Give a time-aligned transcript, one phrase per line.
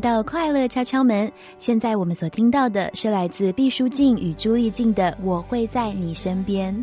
[0.00, 1.30] 到快乐敲敲门。
[1.58, 6.74] 现在我们所听到的是来自毕书尽与朱丽静的《我会在你身边》。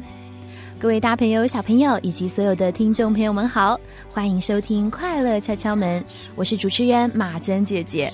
[0.80, 3.80] 各位大朋友、小朋友以及所有的听众朋友们好，
[4.12, 6.04] 欢迎收听快乐敲敲门，
[6.36, 8.12] 我是主持人马珍姐姐。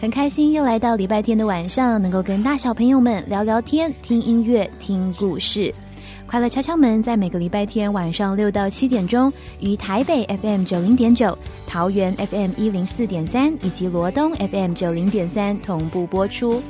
[0.00, 5.72] 很开心又来到礼拜天的晚上，能够跟大小朋友们聊聊天、听音乐、听故事。
[6.32, 9.30] 快乐敲敲门在每个礼拜天晚上六到七点钟，
[9.60, 11.36] 于台北 FM 九零点九、
[11.66, 16.62] 桃园 FM 一零四点三以及罗东 FM 九零点三同步播出。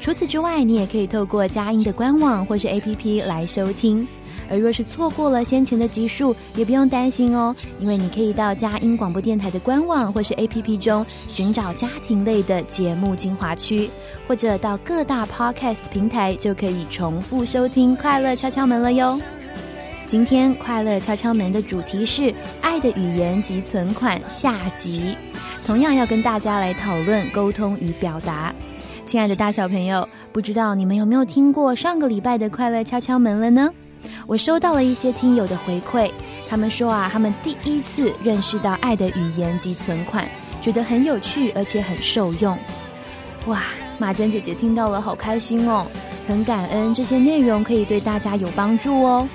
[0.00, 4.08] 除此之外，你也可以透过佳音的官网或是 APP 来收听。
[4.52, 13.88] 而若是错过了先前的集数，也不用担心哦，因为你可以到佳音广播电台的官网或是 APP 中寻找家庭类的节目精华区，
[14.28, 19.18] 或者到各大 Podcast 平台就可以重复收听《快乐敲敲门》了哟。
[20.06, 22.22] 今天《快乐敲敲门》的主题是
[22.60, 25.16] 《爱的语言及存款》下集，
[25.64, 28.54] 同样要跟大家来讨论沟通与表达。
[29.06, 33.70] 亲爱的大小朋友，不知道你们有没有听过上个礼拜的《快乐敲敲门》了呢？
[34.26, 36.10] 我收到了一些听友的回馈，
[36.48, 40.28] 他们说啊，他们第一次认识到爱的语言及存款，
[40.60, 42.56] 觉得很有趣，而且很受用。
[43.46, 43.62] 哇，
[43.98, 45.86] 马珍姐姐听到了，好开心哦，
[46.28, 49.28] 很感恩这些内容可以对大家有帮助哦。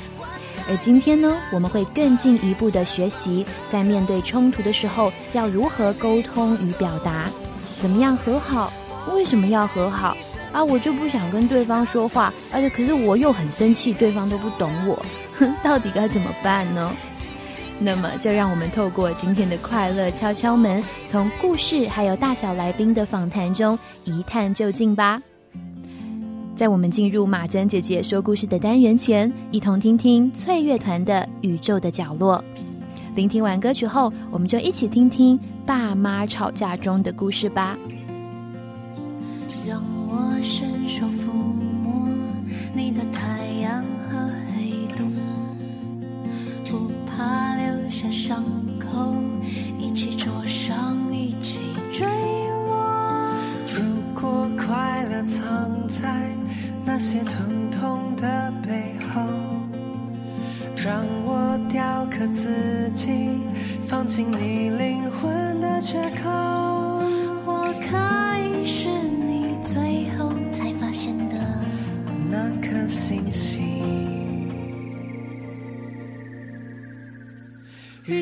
[0.70, 7.30] 而今天呢，我们会更进一步的学习，在面对冲突的时候要如何沟通与表达，
[7.82, 8.72] 怎么样和好，
[9.14, 10.16] 为什么要和好？
[10.52, 15.06] 啊，我就不想跟对方说话，而且可是我又很生气，对方都不懂我，
[15.38, 16.92] 哼， 到底该怎么办呢？
[17.80, 25.22] 那么就让我们透过今天的快乐敲敲门，从故事还有大小来宾的访谈中一探究竟吧。
[26.56, 32.44] 在我们进入马珍姐姐说故事的单元前，一同听听翠乐团的《宇宙的角落》。
[33.16, 37.78] 聆听完歌曲后，我们就一起听听爸妈吵架中的故事吧。
[39.68, 41.30] 让我伸手抚
[41.84, 42.08] 摸
[42.74, 45.12] 你的太阳和黑洞，
[46.70, 48.46] 不怕留下伤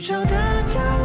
[0.06, 1.05] 宙的角落，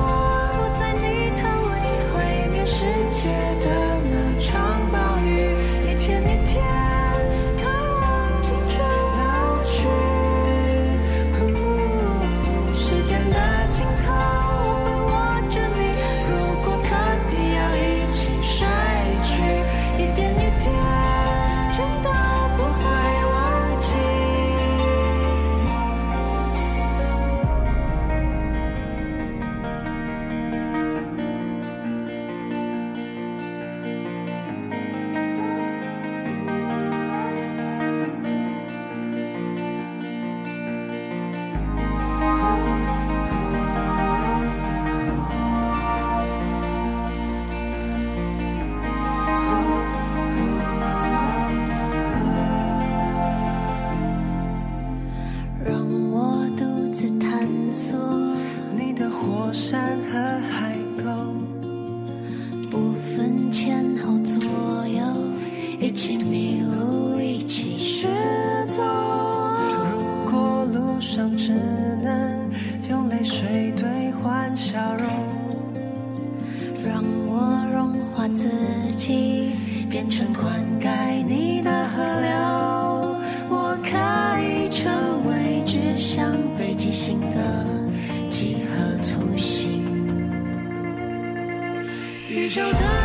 [92.50, 92.99] 就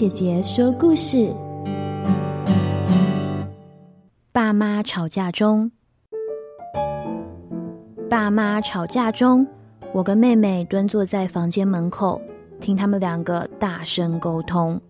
[0.00, 1.30] 姐姐说故事。
[4.32, 5.70] 爸妈吵架中，
[8.08, 9.46] 爸妈吵架中，
[9.92, 12.18] 我跟妹妹蹲坐在房间门口，
[12.62, 14.80] 听他们两个大声沟通。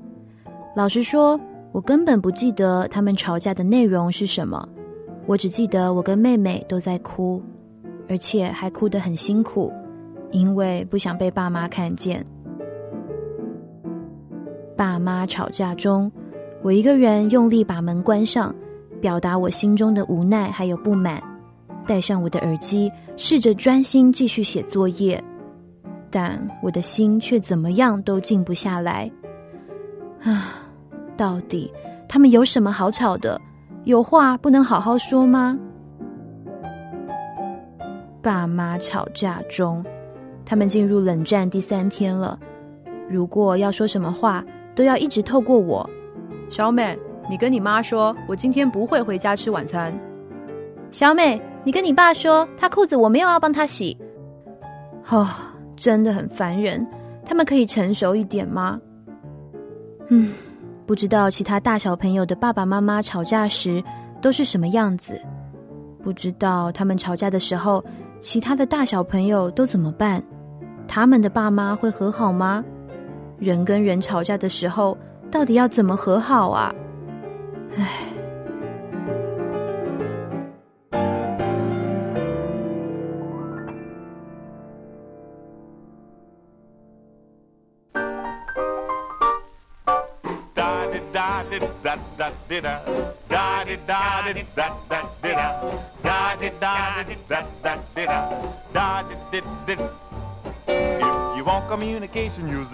[0.76, 1.40] 老实说，
[1.72, 4.68] 我根本不记得他们吵架的内容是什么，
[5.26, 7.42] 我只记得我跟妹妹都在哭，
[8.08, 9.72] 而且还哭得很辛苦，
[10.30, 12.24] 因为不想被爸妈看见。
[14.80, 16.10] 爸妈吵架中，
[16.62, 18.54] 我一个人用力把门关上，
[18.98, 21.22] 表达我心中的无奈还有不满，
[21.86, 25.22] 戴上我的耳机，试着专心继续写作业，
[26.10, 29.10] 但我的心却怎么样都静不下来。
[30.22, 30.54] 啊，
[31.14, 31.70] 到底
[32.08, 33.38] 他们有什么好吵的？
[33.84, 35.58] 有话不能好好说吗？
[38.22, 39.84] 爸妈吵架中，
[40.46, 42.40] 他们进入冷战第三天了。
[43.10, 44.42] 如果要说什么话，
[44.80, 45.88] 都要一直透过我。
[46.48, 49.92] 小美，你跟你妈说，我今天不会回家吃晚餐。
[50.90, 53.94] 小美，你跟你爸说，他裤子我没有要帮他洗。
[55.10, 55.28] 哦，
[55.76, 56.86] 真的很烦人，
[57.26, 58.80] 他们可以成熟一点吗？
[60.08, 60.32] 嗯，
[60.86, 63.84] 不知道其他大小朋友的爸爸妈妈吵架时
[64.22, 65.20] 都是什么样子，
[66.02, 67.84] 不知道他们吵架的时候，
[68.18, 70.22] 其他的大小朋友都怎么办？
[70.88, 72.64] 他们的爸妈会和好吗？
[73.40, 74.96] 人跟人吵架的时候，
[75.30, 76.72] 到底要怎么和好啊？
[77.76, 78.19] 唉。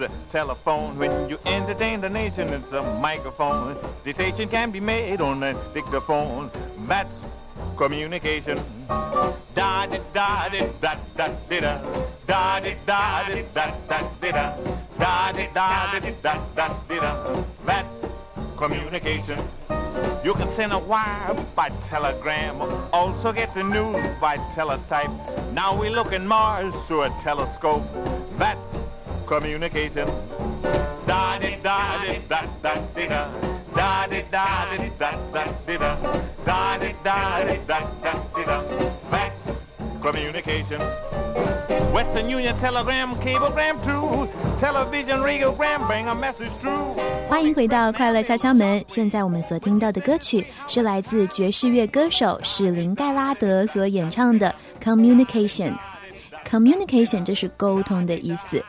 [0.09, 0.97] The telephone.
[0.97, 3.77] When you entertain the nation, it's a microphone.
[4.03, 6.51] Dictation can be made on a dictaphone.
[6.87, 7.13] That's
[7.77, 8.57] communication.
[8.87, 11.81] Da di da di da da di da
[12.27, 14.55] da di da di da da di da
[14.97, 17.43] da di da di da da di da.
[17.65, 19.39] That's communication.
[20.23, 22.61] You can send a wire by telegram,
[22.91, 25.09] also get the news by teletype.
[25.53, 27.83] Now we look in Mars through a telescope.
[28.37, 28.65] That's
[29.27, 30.07] communication.
[47.27, 48.83] 欢迎回到快乐敲敲门。
[48.87, 54.53] 现在我们所听到的歌曲是来自爵士乐歌手史林盖拉德所演唱的
[54.83, 55.71] 《Communication》。
[56.49, 58.63] Communication 就是沟通的意思。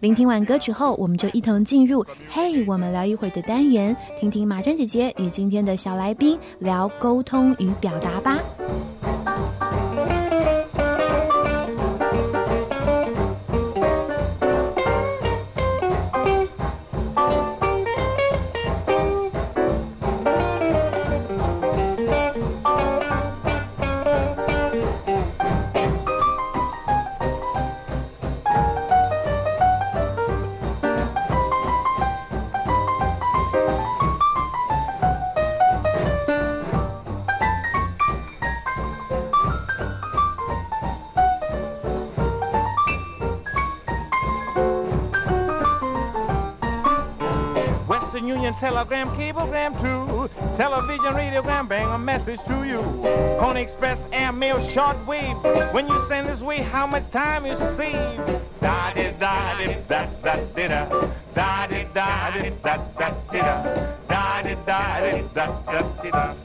[0.00, 8.38] 聆听完歌曲后，我们就一同进入“嘿，我们聊一会”的单元，听听马珍姐姐与今天的小来宾聊沟通与表达吧。
[49.63, 50.29] cablegram too.
[50.57, 52.81] Television, radiogram, bring a message to you.
[53.39, 55.73] Pony Express, airmail, shortwave.
[55.73, 58.41] When you send this way, how much time you save?
[58.59, 60.85] Da di da di da da di da.
[61.33, 63.95] Da di da di da da di da.
[64.07, 66.35] Da di da di da da di da.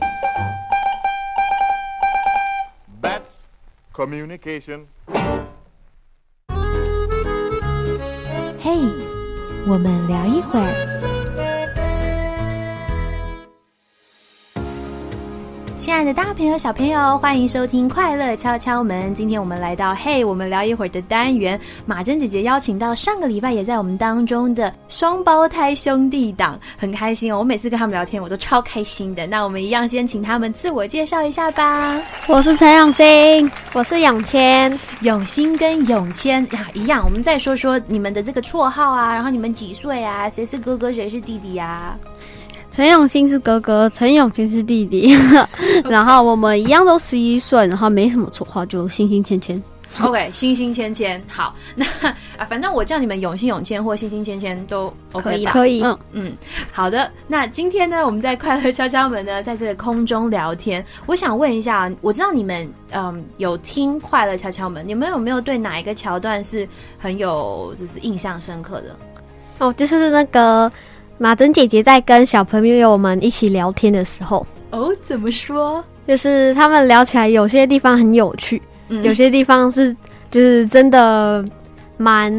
[3.02, 3.30] That's
[3.92, 4.86] communication.
[8.60, 8.70] 嘿，
[9.66, 11.17] 我们聊一会儿。
[15.89, 19.09] 亲爱的大朋友、小朋友，欢迎收听《快乐敲敲门》。
[19.15, 21.59] 今天我们来到“嘿，我们聊一会儿”的单元。
[21.83, 27.39] 马珍姐姐邀请到上个礼拜也在我们当中的双胞胎兄弟档，很开心哦。
[27.39, 29.25] 我每次跟他们聊天，我都超开心的。
[29.25, 31.99] 那我们一样先请他们自我介绍一下吧。
[32.27, 34.79] 我是陈永新，我是永谦。
[35.01, 40.29] 永新跟永谦呀一样，我们再说说你们的这个绰号啊，然后你们几岁啊？
[40.29, 41.97] 谁是哥哥，谁是弟弟啊？
[42.79, 45.13] 陈永新是哥哥，陈永新是弟弟。
[45.83, 49.61] 然后我们一样都十一岁，然后没什么绰号，就星星芊芊。
[50.01, 51.85] OK，星星芊芊，好，那
[52.37, 55.51] 啊，反正我叫你们永信永谦或星星芊芊都 OK 吧？
[55.51, 55.83] 可以。
[55.83, 56.33] 嗯嗯，
[56.71, 57.11] 好的。
[57.27, 60.81] 那今天呢，我们在快乐敲敲门呢，在这个空中聊天。
[61.05, 66.65] 我想问一下，我知道你们嗯有听快乐敲敲门，你们有没有对哪一个桥段是
[66.97, 68.95] 很有就是印象深刻的？
[69.57, 70.71] 哦，就是那个
[71.21, 75.83] 马珍姐姐在跟小朋友们一起聊天的时候，哦，怎么说？
[76.07, 79.93] 就是他们聊起来有些地方很有趣，嗯有些地方是
[80.31, 81.43] 就是真的
[81.97, 82.31] 蛮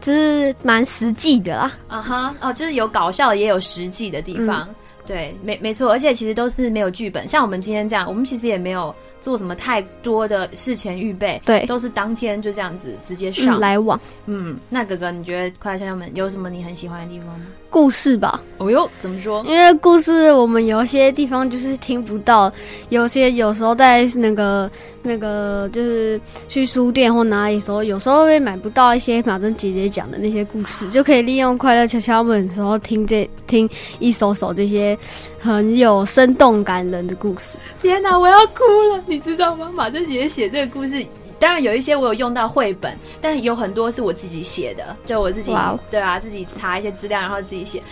[0.00, 1.72] 就是蛮实际的啦。
[1.86, 4.68] 啊哈，哦，就是有搞笑也有实际的地方。
[5.06, 7.28] 对，没没错，而且其实都是没有剧本。
[7.28, 8.92] 像我们今天这样，我们其实也没有
[9.24, 13.56] 做什么太多的事前预备，对都是当天就这样子直接上。
[13.56, 17.46] 嗯，来往嗯，那哥哥，你觉得快乐小朋友们有什么你很喜欢的地方吗？
[17.70, 19.42] 故事吧，哦哟，怎么说？
[19.46, 22.52] 因为故事我们有些地方就是听不到，
[22.90, 24.70] 有些有时候在那个
[25.02, 34.96] 那个就是去书店或哪里的时候，有时候会买不到一些马珍姐姐讲的那些故事，就可以利用快乐敲敲门的时候听这听一首首这些
[35.44, 37.58] 很有生动感人的故事。
[37.82, 39.70] 天哪，我要哭了，你知道吗？
[39.74, 41.04] 马珍姐姐写这个故事。
[41.38, 45.54] 当然有一些我有用到绘本，但有很多是我自己写的，就我自己
[45.90, 47.82] 对啊，自己查一些资料，然后自己写。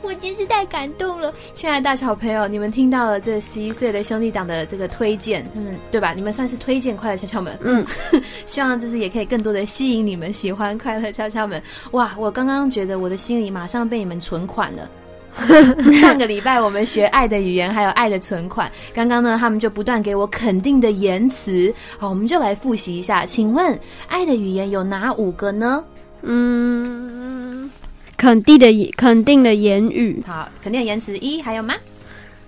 [0.00, 1.30] 我真是太感动了！
[1.52, 6.14] 亲爱的大小朋友，你们听到了这十一岁的兄弟党的这个推荐，他们对吧？
[6.14, 7.84] 你们算是推荐快乐敲敲门，嗯，
[8.46, 11.62] 希望就是也可以更多的吸引你们喜欢快乐敲敲门。
[11.90, 14.88] 哇，我刚刚觉得我的心里马上被你们存款了。
[16.00, 18.70] 上个礼拜我们学爱的语言，还有爱的存款。
[18.94, 21.72] 刚刚呢，他们就不断给我肯定的言辞。
[21.98, 23.26] 好，我们就来复习一下。
[23.26, 25.84] 请问，爱的语言有哪五个呢？
[26.22, 27.70] 嗯，
[28.16, 31.74] 肯定的言肯定的言语，好，肯定的言辞一，还有吗？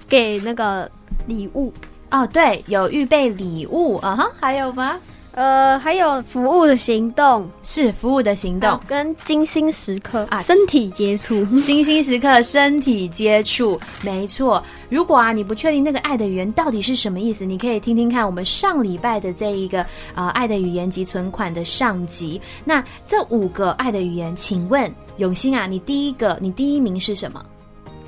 [0.08, 0.90] 给那个
[1.26, 1.72] 礼物，
[2.10, 3.96] 哦，对，有预备礼物。
[3.96, 4.96] 啊哈，还有吗？
[5.38, 8.76] 呃，还有服务的行动，是服务的行动。
[8.88, 11.44] 跟精心时刻啊身体接触。
[11.62, 14.60] 精心时刻身体接触，没错。
[14.88, 22.40] 如果啊你不确定那个爱的语言到底是什么意思，你可以听听看我们上礼拜的这一个呃爱的语言及存款的上集。
[22.64, 27.40] 那这五个爱的语言，请问永兴啊，你第一个你第一名是什么？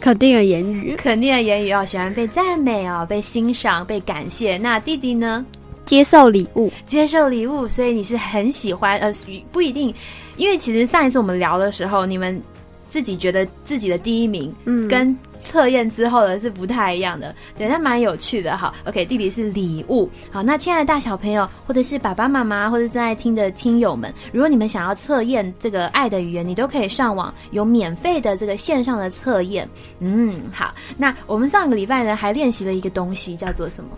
[0.01, 4.59] 肯定的言语，肯定的言语哦，喜欢被赞美哦，被欣赏、被感谢。
[4.59, 5.47] 那弟弟呢？
[5.91, 9.13] 接受礼物，接受礼物，所以你是很喜欢呃，
[9.51, 9.93] 不一定，
[10.37, 12.41] 因为其实上一次我们聊的时候，你们
[12.89, 18.73] 自己觉得自己的第一名，嗯跟测验之后的是不太一样的，对，那蛮有趣的哈。
[18.87, 29.69] OK，弟弟是礼物，好，那亲爱的大小朋友，或者是爸爸妈妈，或者正在听的听友们，如果你们想要测验这个爱的语言，你都可以上网有免费的这个线上的测验。
[29.99, 33.91] 嗯，好，那我们上个礼拜呢还练习了一个东西，叫做什么？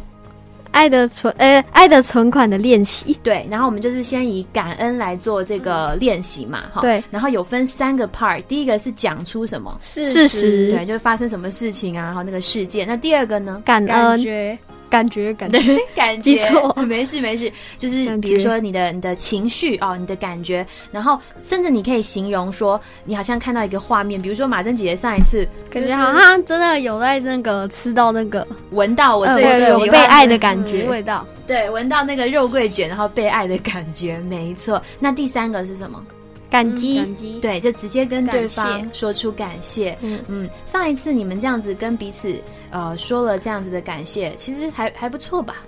[0.72, 6.80] 爱的存呃爱的存款的练习，对，然后我们就是先以感恩来做这个练习嘛，哈。
[6.80, 12.86] 对然后有分三个 part，第一个是讲出什么，事实对，就是发生什么事情啊，然后那个事件。
[12.86, 13.62] 那第二个呢？
[13.64, 14.58] 感恩，觉
[14.92, 15.58] 感觉，感觉，
[15.96, 16.22] 感觉。
[16.22, 16.70] 记错。
[16.84, 30.88] 没事没事，就是比如说你的你的情绪哦，你的感觉，然后甚至你可以形容说，你好像看到一个画面，比如说马珍姐姐上一次感觉好像真的有在那个吃到那个闻到我呃最喜欢有被爱的感觉嗯。
[30.90, 34.82] 味道，对，闻到那个肉桂卷，然后被爱的感觉，没错。
[34.98, 36.04] 那第三个是什么？
[36.52, 39.96] 感激，感激，对，就直接跟对方说出感谢。
[40.02, 42.36] 嗯嗯，上一次你们这样子跟彼此
[42.70, 45.62] 呃说了这样子的感谢，其实还还不错吧？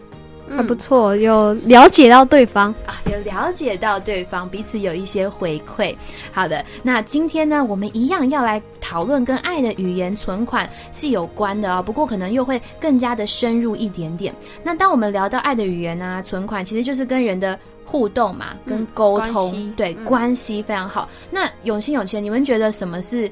[0.47, 2.70] 还不错，有了解到对方。
[2.85, 5.97] 啊，有了解到对方，彼此有一些回馈。
[6.31, 14.35] 好的，那今天呢，我们一样要来讨论跟爱的语言存款是有关的哦，不过可能又会更加的深入一点点。
[14.62, 21.09] 那当我们聊到爱的语言啊，存款其实就是跟人的互动嘛，跟沟通，对、嗯关系非常好。
[21.31, 23.31] 那永兴永谦，你们觉得什么是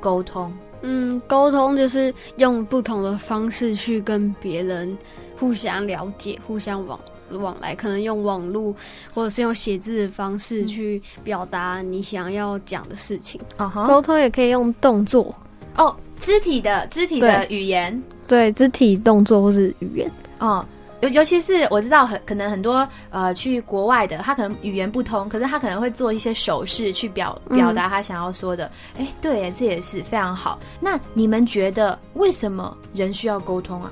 [0.00, 0.52] 沟通？
[0.82, 4.96] 嗯，沟通就是用不同的方式去跟别人
[5.38, 6.98] 互相了解、互相往
[7.32, 8.74] 往来，可能用网络
[9.12, 13.38] 或者是用写字的方式去表达你想要讲的事情。
[13.58, 15.34] 哦哈沟通也可以用动作，
[15.76, 20.10] 哦，肢体的肢体的语言，对，肢体动作或是语言。
[20.38, 20.64] 哦，
[21.00, 28.70] 尤尤其是我知道很可能很多呃去国外的，他可能语言不通，可是他可能会做一些手势去表嗯表达他想要说的。
[28.98, 30.58] 哎、对，这也是非常好。
[30.80, 33.90] 那你们觉得为什么人需要沟通啊？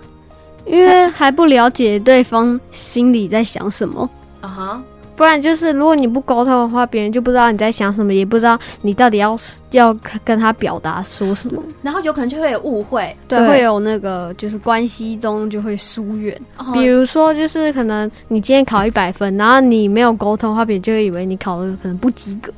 [0.66, 4.10] 因为还不了解对方心里在想什么，
[4.42, 4.82] 啊哈，
[5.18, 9.36] 不然就是如果你不沟通的话，别人就不知道你在想什么，也不知道你到底要
[9.72, 9.92] 要
[10.24, 11.60] 跟他表达说什么。
[11.82, 13.14] 然后有可能就会有误会。
[13.26, 16.40] 对，对会有那个就是关系中就会疏远。
[16.56, 22.52] 哦比如说，就是可能你今天考一百分，然后你没有沟通的话，别人就会以为你考的可能不及格，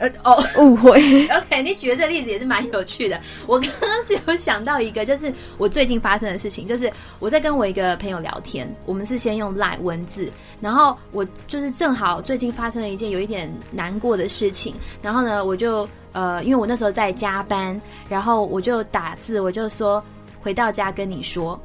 [0.00, 0.98] 呃哦误会。
[1.28, 3.20] OK，你举的这个例子也是蛮有趣的。
[3.46, 10.28] 我刚刚是有想到一个，就是我最近发生的事情，就是我在跟我一个朋友聊天，我们是先用 Line 文字，
[10.60, 20.02] 然后我就是正好最近发生了一件有一点难过的事情，然后呢，我就呃，因为我那时候在加班，然后我就打字，我就说
[20.40, 21.60] 回到家跟你说。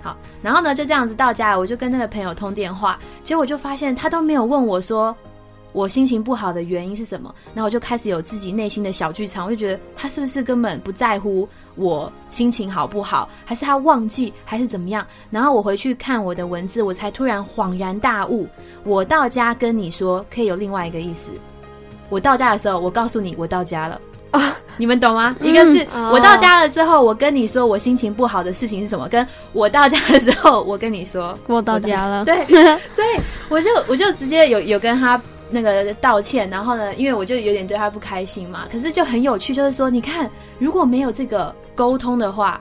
[0.00, 5.16] 好，然后呢，就这样子到家了，我就跟那个朋友通电话，结果就发现他都没有问我说
[5.74, 15.04] 我心情不好的原因是什么，然后我就开始有自己内心的小剧场，我就觉得他是不是根本不在乎我心情好不好，还是他忘记，还是怎么样？
[15.30, 18.46] 然后我回去看我的文字，我才突然恍然大悟，
[18.84, 21.28] 我到家跟你说可以有另外一个意思。
[22.08, 24.00] 我到家的时候，我告诉你我到家了。
[24.76, 25.36] 你们懂吗？
[25.40, 35.20] 一个是哦我到家了之后，我跟你说我心情不好的事情是什么，跟我到家的时候，我跟你说我到家了，对，所以我就我就直接有有跟他
[35.54, 42.60] 那个道歉，然后呢，因为我就有点对他不开心嘛，可是就很有趣，就是说，你看如果没有这个沟通的话，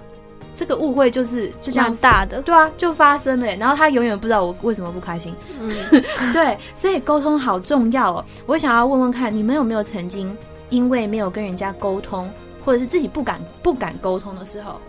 [0.55, 2.39] 这个误会就是就这样大的。
[2.43, 3.47] 对啊，就发生了。
[3.55, 5.33] 然后他永远不知道我为什么不开心。
[5.59, 5.75] 嗯，
[6.31, 8.25] 对，所以沟通好重要哦。
[8.45, 10.37] 我想要问问看，你们有没有曾经
[10.69, 12.29] 因为没有跟人家沟通，
[12.63, 14.79] 或者是自己不敢不敢沟通的时候？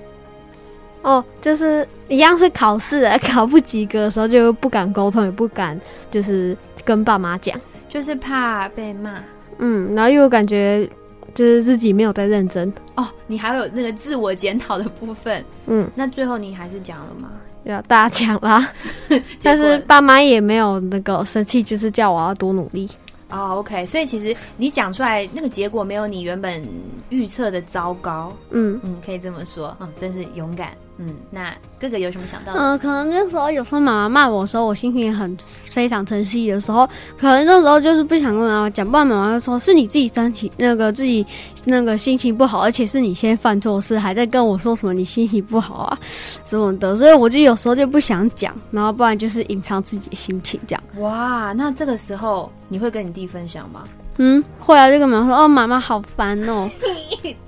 [1.00, 7.58] 哦，就是一样是考试的， 考不及格的时候就不敢沟通，也不敢就是跟爸妈讲。
[7.94, 9.22] 就是怕被骂
[9.58, 10.84] 嗯，然后又感觉
[11.32, 12.68] 就是自己没有在认真。
[12.96, 13.06] 哦。
[13.28, 17.30] 你还有那个自我检讨的部分，嗯，那最后你还是讲了吗？
[17.62, 18.68] 要大家讲啦，
[19.40, 22.90] 但是爸妈也没有那个生气，就是叫我要多努力。
[23.30, 26.66] 哦，OK，所以其实你讲出来那个结果没有你原本
[27.10, 32.60] 预测的糟糕，嗯嗯，可以这么说，嗯，真是勇敢，嗯，那哥哥有什么想到的？
[32.60, 35.36] 嗯、可能那时候有时候妈妈骂我的时候，我心情很
[35.70, 41.26] 非常生气的时候，可能那时候就是不想跟妈妈讲，不然妈妈就说是你自己身体那个自己
[41.64, 45.98] 那个心情不好，而且是你先犯错事，还在跟我说什么你心情不好啊
[46.44, 50.82] 什么的，所以我就有时候就不想讲，然后不然就是隐藏自己的心情这样。
[50.98, 53.82] 哇，那这个时候你会跟你弟分享吗？
[54.16, 56.70] 嗯，后来就跟妈妈说：“哦，妈妈好烦哦。”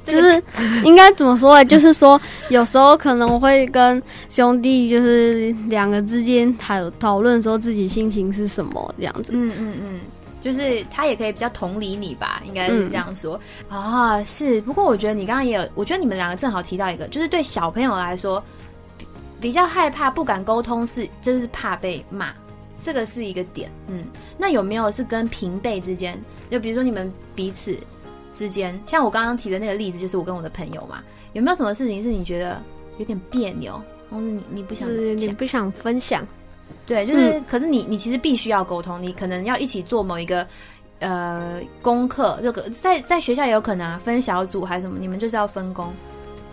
[0.04, 0.42] 就是
[0.84, 1.64] 应该怎么说呢？
[1.64, 4.00] 就是说，有时候可能我会跟
[4.30, 9.32] 兄弟，就是两个之间讨讨论说自己心情是什么这样子。
[9.34, 10.00] 嗯嗯嗯，
[10.40, 14.22] 就是他也可以比较同理你吧，应该是这样说、啊。
[14.24, 18.42] 是，不过我觉得你刚刚也有，我觉得你们两个正好提到一个，就是对小朋友来说，
[18.96, 19.06] 比
[19.40, 22.32] 比较害怕、不敢沟通是，就是怕被骂，
[22.80, 23.68] 这个是一个点。
[23.88, 24.04] 嗯，
[24.38, 26.16] 那有没有是跟平辈之间，
[26.50, 27.76] 就比如说你们彼此
[28.32, 32.62] 之间，像我刚刚提的那个例子，就是我跟我的朋友嘛，有没有什么事情是你觉得
[32.98, 33.80] 有点别扭，
[34.10, 35.28] 或者你你不想是你？
[35.28, 36.26] 不想分享，
[36.86, 40.46] 对，就是，可是你你其实必须要沟通，你可能要一起做某一个
[41.00, 45.92] 呃功课，这个在在学校也有可能啊，分小组还是什么，你们就是要分工。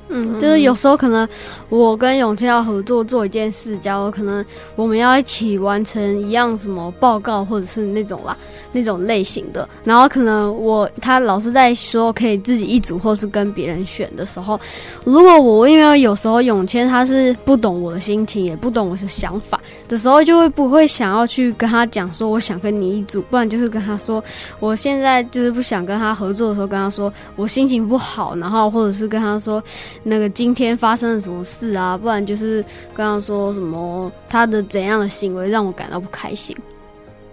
[0.09, 1.27] 嗯，就是有时候可能
[1.69, 8.37] 我跟永谦要合作做一件事，假如可能我们要一起完成一样什么报告或者是那种啦
[8.71, 14.59] 那种类型的，然后可能我他老师在说可以自己一组或是跟别人选的时候，
[15.03, 24.23] 如果我因为有时候永谦他是不懂我的心情，也不懂我的想法的时候，就会不会想要去跟他讲说我想跟你一组，不然就是跟他说
[24.59, 29.63] 我现在就是不想跟他合作的时候，跟他说我心情不好，然后或者是跟他说
[30.01, 32.63] 那个今天发生了什么事啊，不然就是
[32.95, 36.55] 刚刚说什么他的怎样的行为让我感到不开心，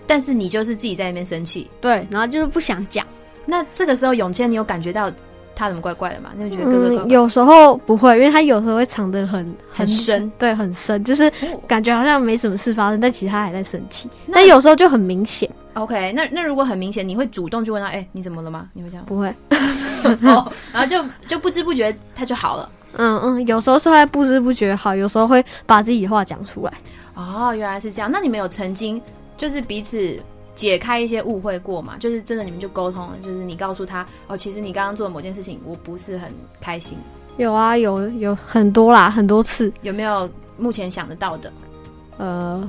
[0.07, 3.07] 但是你就是自己在那边生气，对，然后就是不想讲。
[3.47, 5.11] 那这个时候永谦，你有感觉到
[5.55, 6.31] 他怎么怪怪的嘛？
[6.37, 14.09] 你会觉得哥哥怪怪嗯，有时候不会，因为他有时候会藏得很很深，对，很深，就是哦感觉好像没什么事发生，但其实他还在生气。
[14.27, 18.69] 那但有时候就很明显，OK，那那如果很明显，你会主动去问他，哎、你怎么了吗？
[18.73, 19.29] 你会这样，不会。
[20.23, 22.71] 哦，然后就就不知不觉他就好了。
[22.97, 26.73] 嗯嗯，有时候是会不知不觉好，有时候会把自己的话讲出来。
[27.15, 28.11] 哦，原来是这样。
[28.11, 29.01] 那你们有曾经
[29.37, 30.19] 就是彼此
[30.55, 31.97] 解开一些误会过嘛？
[31.99, 36.99] 就是真的你们就沟通了，就是你告诉他哦，其实你刚刚做的某件事情我不是很开心，
[37.37, 39.73] 有啊，有有很多啦，很多次。
[39.83, 41.51] 有没有目前想得到的？
[42.19, 42.69] 呃，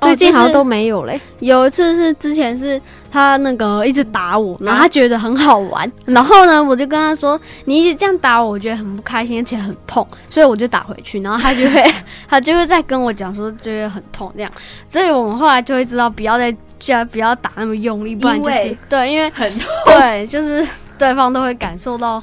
[0.00, 1.20] 最近好像都没有嘞。
[1.40, 11.84] 有一次是之前是他那个一直打我，然后他觉得很好玩，然后呢，我就跟他说：“你一直这样打我，我觉得很不开心，而且很痛。”所以我就打回去，然后他就会
[12.26, 14.50] 他就会再跟我讲说，觉得很痛这样。
[14.88, 19.68] 所以我们后来就会知道，不要再这样，不要打那么用力，不然就是对，因为很痛。
[19.86, 20.66] 对，就是
[20.98, 22.22] 对方都会感受到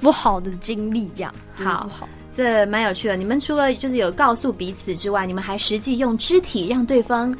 [0.00, 2.08] 不好的经历，这样好好。
[2.30, 3.16] 这蛮有趣的。
[3.16, 7.32] 你们除了就是有告诉彼此之外，你们还实际用肢体让对方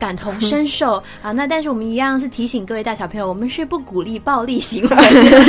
[0.00, 1.30] 感同身受 啊。
[1.30, 5.44] 那但是我们一样是提醒各位大小朋友，我们是不鼓励暴力行为的。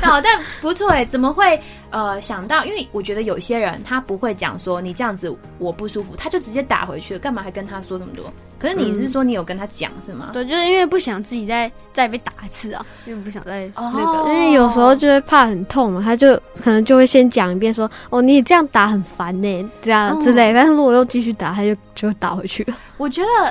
[0.02, 2.64] 好，但不错哎，怎么会呃想到？
[2.64, 8.24] 因为我觉得有些人他不会讲说你这样子我不舒服，他就直接打回去了，干嘛还跟他说那么多？
[8.58, 10.30] 可是你是说你有跟他讲是吗？
[10.32, 20.52] 对，就是因为不想自己再再被打一次啊，因为不想再那哦个，因为有时候就会怕很痛嘛，他就可能就会先讲一遍说，哦，你这样打很烦呢，这样哦之类。
[20.52, 22.76] 但是如果又继续打，他就就打回去了。
[22.98, 23.49] 我觉得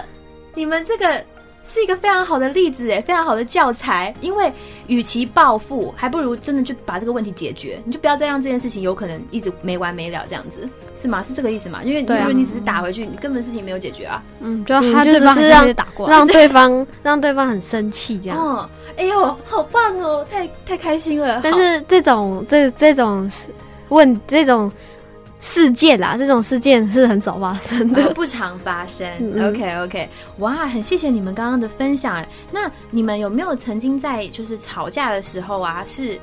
[0.60, 1.24] 你们这个
[1.64, 4.14] 是一个非常好的例子，哎，非常好的教材。
[4.20, 4.52] 因为
[4.88, 7.82] 与其报复，还不如真的就把这个问题解决。
[7.86, 10.68] 你就不要再让这件事情有可能一直没完没了这样子，
[10.98, 11.24] 是吗？
[11.24, 11.82] 是这个意思吗？
[11.82, 14.22] 因为如果你只是打回去，你根本事情没有解决啊。
[14.42, 18.38] 嗯，就嗯他就就对方是只是让打过来让对方让对方很生气这样。
[18.38, 21.40] 哦，哎呦，好棒哦，太太开心了。
[21.42, 23.32] 但是这种这这种
[23.88, 24.70] 问这种
[25.40, 28.14] 事件啦，这种事件是很少发生的呃。
[28.14, 29.10] 不常发生。
[29.20, 32.16] 嗯 OK OK，哇，很谢谢你们刚刚的分享。
[32.16, 36.20] 哎，那你们有没有曾经在就是吵架的时候啊，是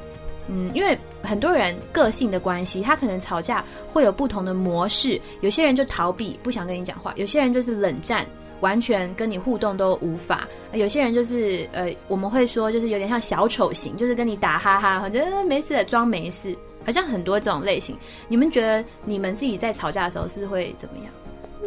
[0.48, 5.20] 嗯，因为很多人个性的关系，他可能吵架会有不同的模式。
[5.40, 8.26] 有些人就逃避，不想跟你讲话；有些人就是冷战。
[8.60, 17.94] 完全跟你互动都无法，有些人就是呃，我们会说就是有点像小丑型，就是跟你打哈哈，我觉得没事的，装没事，好像很多这种类型。
[18.28, 21.12] 你们觉得你们自己在吵架的时候是会怎么样？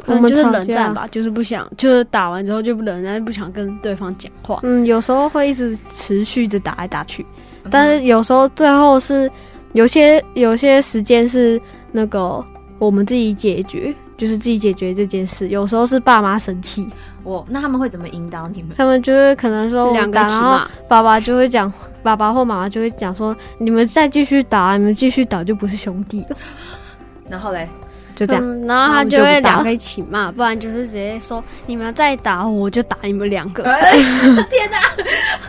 [0.01, 4.61] 可能就是冷战吧，就是不想，就是打完之后就不冷战，不想跟对方讲话。
[4.63, 7.25] 嗯，有时候会一直持续着打来打去，
[7.69, 9.29] 但是有时候最后是
[9.73, 11.59] 有些有些时间是
[11.91, 12.41] 那个
[12.77, 15.47] 我们自己解决，就是自己解决这件事。
[15.47, 16.87] 有时候是爸妈生气，
[17.23, 18.75] 我那他们会怎么引导你们？
[18.77, 21.71] 他们就会可能说两个一起打然后爸爸就会讲，
[22.03, 26.35] 爸爸或妈妈就会讲说，你们再继续打，你们继续打就不是兄弟了。
[27.29, 27.67] 然后嘞，
[28.13, 33.63] 就这样，嗯然后他就会两个一起骂，不然就是直接说你们再打我就打你们两个。
[34.49, 34.77] 天哪！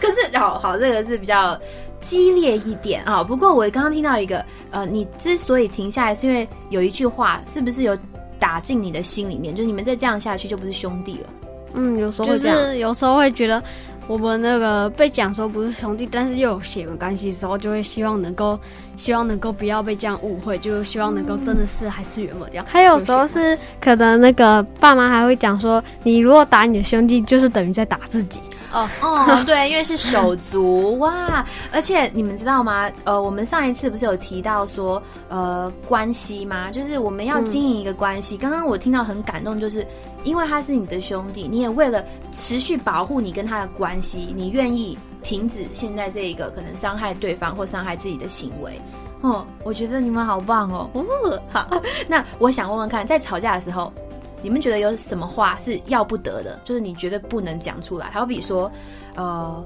[0.00, 1.58] 可是好好，这个是比较
[2.00, 7.94] 激烈一点啊、不过我刚刚听到一个，呃，你之所以停下来，是因为有一句话，是不是有
[8.40, 9.54] 打进你的心里面？
[9.54, 11.28] 就是你们再这样下去，就不是兄弟了。
[11.74, 13.62] 嗯，有时候就是有时候会觉得
[14.08, 18.58] 我们那个被讲说不是兄弟，但是又有血缘关系的时候，就会希望能够
[18.96, 22.66] 希望能够不要被这样误会，就希望能够真的是还是原本这样。
[22.68, 28.40] 还有时候是可能那个爸妈还会讲说，你如果打你的兄弟，就是等于在打自己。
[28.72, 31.44] 哦哦，对，因为是手足哇！
[31.72, 32.90] 而且你们知道吗？
[33.04, 36.70] 呃，我们上一次不是有提到说，呃，关系吗？
[36.70, 38.36] 就是我们要经营一个关系。
[38.36, 39.86] 刚刚我听到很感动，就是
[40.24, 48.80] 因为他是你的兄弟，你也为了持续保护你跟他的关系，你愿意停止现在这一个可能伤害对方或伤害自己的行为。
[49.22, 50.88] 哦，我觉得你们好棒哦！
[50.94, 51.04] 哦，
[51.52, 51.68] 好，
[52.08, 53.92] 那我想问问看，在吵架的时候，
[54.42, 56.58] 你们觉得有什么话是要不得的？
[56.64, 58.10] 就是你绝对不能讲出来。
[58.10, 58.70] 好比说，
[59.14, 59.64] 呃，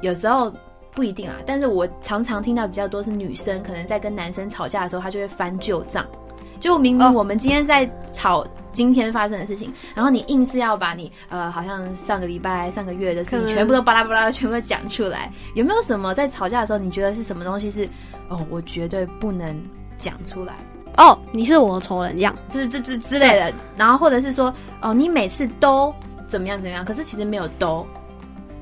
[0.00, 0.52] 有时候
[0.92, 6.06] 不一定啊，但是我常常听到比较多是女生可能在跟男生吵架的时候，她就会翻旧账。
[6.60, 15.28] 就明明我们今天在吵今天发生的事情，然后你硬是要把你呃，好像上个礼拜、上个月的事情全部都巴拉巴拉全部都讲出来。
[15.56, 17.88] 有没有什么在吵架的时候，你觉得是什么东西是
[18.28, 19.60] 哦，我绝对不能
[19.96, 20.54] 讲出来？
[20.96, 22.34] 哦，你是我的仇人这样。
[22.48, 25.94] 这这这之类的，然后或者是说，哦，你每次都
[26.28, 27.86] 怎么样怎么样，可是其实没有都，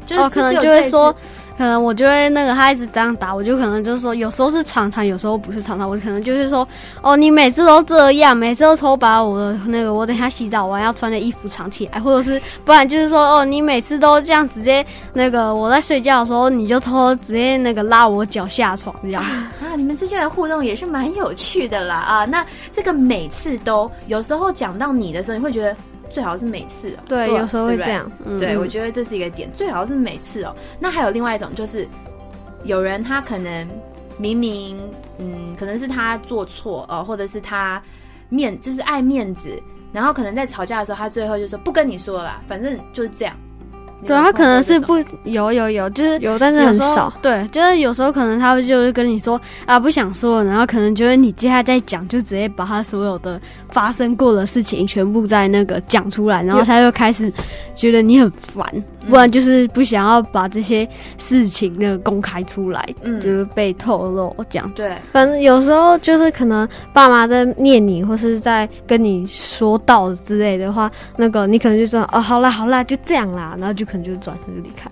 [0.07, 1.15] 就是、哦，可能就会说，
[1.61, 6.67] 可能我就会那个他一直这样打，我就可能就是说，有时候是常常，有时候不是常常，我可能就是说，
[7.03, 19.31] 哦，你每次都这样，每次都偷把我的那个我等下洗澡完要穿的衣服藏起来，或者是不然就是说，哦，你每次都这样直接那个我在睡觉的时候你就偷直接那个拉我脚下床这样子。
[19.63, 22.25] 啊，你们之间的互动也是蛮有趣的啦啊。
[22.25, 22.43] 那
[22.73, 25.77] 这个每次都有时候讲到你的时候，你会觉得
[26.11, 26.97] 最好是每次哦。
[26.97, 30.55] 吧对有时候会这样嗯对，嗯我觉得这是一个点，最好是每次哦。
[30.79, 31.87] 那还有另外一种就是，
[32.65, 33.67] 有人他可能
[34.19, 34.79] 明明
[35.19, 37.83] 嗯，可能是他做错哦、呃或者是他
[38.29, 39.51] 面就是爱面子，
[39.93, 43.35] 然后可能在吵架的时候，他最后就说不跟你说了啦，反正就是这样。
[44.07, 47.13] 对他可能是不有有有，就是有，但是很少。
[47.21, 57.33] 对，就是有时候可能他会就是跟你说啊不想说了，然后可能觉得你接下来再讲，就直接把他所有的发生过的事情全部在那个讲出来，然后他就开始
[57.77, 58.65] 觉得你很烦，
[59.09, 64.71] 不然就是不想要把这些事情那个公开出来，嗯就是被透露这样。
[64.77, 74.91] 对，反正有时候就是可能爸妈在念你，或是在跟你说道之类的话，那个你可能就说哦，好啦好啦，就这样啦，然后就可能就转身就离开，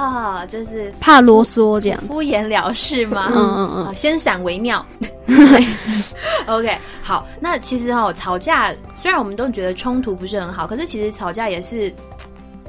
[0.00, 2.00] 啊、就是怕啰嗦这样。
[2.08, 3.30] 敷衍了事吗？
[3.30, 4.84] 嗯嗯嗯啊，先闪为妙。
[6.46, 11.92] OK，好，那其实哈、吵架虽然我们都觉得冲突不是很好，可是其实吵架也是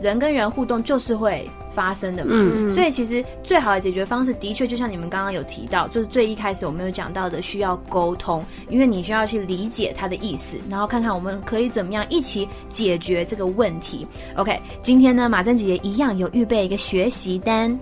[0.02, 2.32] 人跟人互动就是会发生的嘛。
[2.34, 14.08] 嗯所以其实最好的解决方式，的确就像你们刚刚有提到，就是最一开始我们有讲到的，需要沟通，因为你需要去理解他的意思，然后看看我们可以怎么样一起解决这个问题。
[14.36, 17.78] OK，今天呢，马珍姐姐一样有预备一个学习单。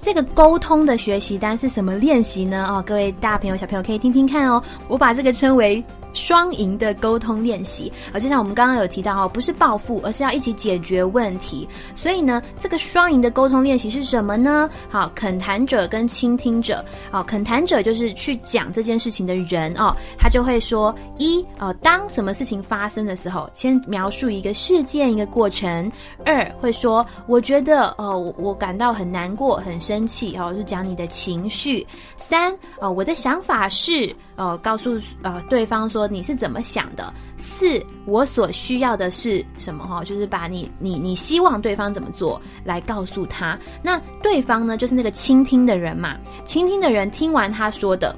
[0.00, 2.66] 这个沟通的学习单是什么练习呢？
[2.68, 4.60] 哦，各位大朋友、小朋友可以听听看哦。
[4.88, 5.82] 我把这个称为
[6.12, 11.68] 双赢的沟通练习，而，就像我们刚刚有提到哦，不是报复，而是要一起解决问题。
[11.94, 14.68] 所以呢，这个双赢的沟通练习是什么呢？
[14.88, 25.90] 好，肯谈者跟倾听者，好，肯谈者就是去讲这件事情的人哦，他就会说一哦，当什么事情发生的时候，先描述一个事件一个过程；
[26.24, 31.84] 二会说，我觉得哦，我我感到很难过、很生气哦，就讲你的情绪；
[32.16, 34.14] 三哦，我的想法是。
[34.42, 37.14] 呃，告诉呃对方说你是怎么想的。
[37.36, 39.86] 四，我所需要的是什么？
[39.86, 43.56] 哈，就是把你你你希望对方怎么做来告诉他。
[43.84, 46.16] 那对方呢，就是那个倾听的人嘛。
[46.44, 48.16] 倾听的人听完他说的，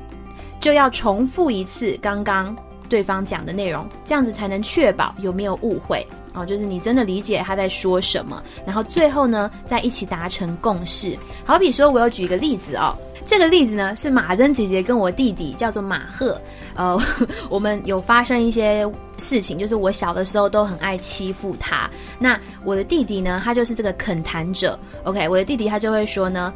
[0.60, 2.56] 就要重复一次刚刚
[2.94, 6.06] 对方讲的内容，这样子才能确保有没有误会。
[6.32, 11.18] 哦，就是你真的理解他在说什么，然后最后呢，再一起达成共识。
[11.44, 12.94] 好比说，我有举一个例子哦，
[13.26, 16.40] 这个例子呢是马珍姐姐跟我弟弟叫做马赫，
[16.76, 16.96] 呃，
[17.50, 21.90] 我们有发生一些事情，就是我小的时候都很爱欺负他。
[22.16, 24.78] 那我的弟弟呢，他就是这个肯谈者。
[25.02, 26.54] OK，我的弟弟他就会说呢，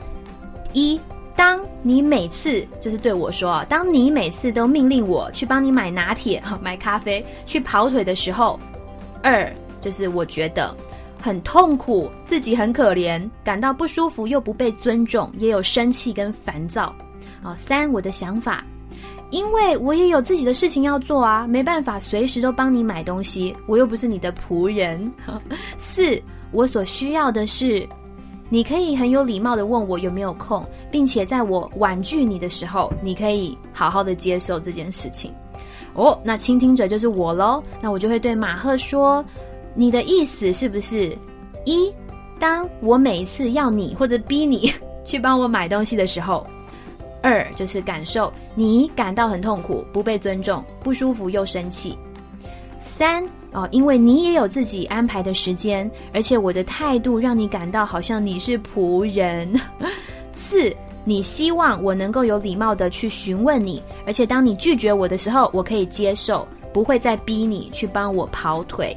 [0.73, 1.01] 一。
[1.39, 8.59] 当你每次就是对我说啊，当你每次都命令我去帮你买拿铁、买咖啡、去跑腿的时候，
[9.23, 9.49] 二
[9.81, 10.77] 就是我觉得
[11.23, 16.93] 很痛苦，自己很可怜，感到不舒服又不被尊重，也有生气跟烦躁。
[17.45, 18.65] 哦，三我的想法，
[19.31, 25.09] 因为我也有自己的事情要做啊，没办法随时都帮你买东西，我又不是你的仆人。
[25.77, 26.21] 四
[26.51, 27.89] 我所需要的是。
[28.49, 35.33] 你可以很有礼貌的问我有没有空，并且在我婉拒你的时候，你可以好好的接受这件事情。
[35.95, 37.63] 哦，那倾听者就是我喽。
[37.81, 39.25] 那我就会对马赫说
[39.75, 41.17] ：“你的意思是不是
[41.65, 41.93] 一？
[42.39, 44.73] 当我每一次要你或者逼你
[45.05, 46.47] 去帮我买东西的时候，
[47.21, 51.99] 二就是感受你感到很痛苦、不被尊重、不舒服又生气。
[52.79, 59.49] 三哦，因为你也有自己安排的时间，而且我的态度让你感到好像你是仆人。
[60.33, 60.71] 四，
[61.05, 68.97] 你希望我能够有礼貌的去询问你，而且当你拒绝我的时候，我可以接受，不会再逼你去帮我跑腿。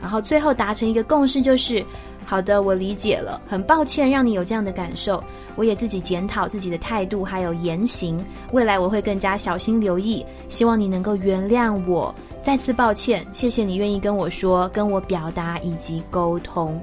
[0.00, 1.84] 然后最后达成一个共识，就是
[2.28, 5.24] 好的，我理解了，很抱歉让你有这样的感受，
[5.56, 12.14] 我也自己检讨自己的态度还有言行，未来我会更加小心留意，希望你能够原谅我。
[12.42, 16.78] 再次抱歉，谢谢你愿意跟我说、跟我表达以及沟通。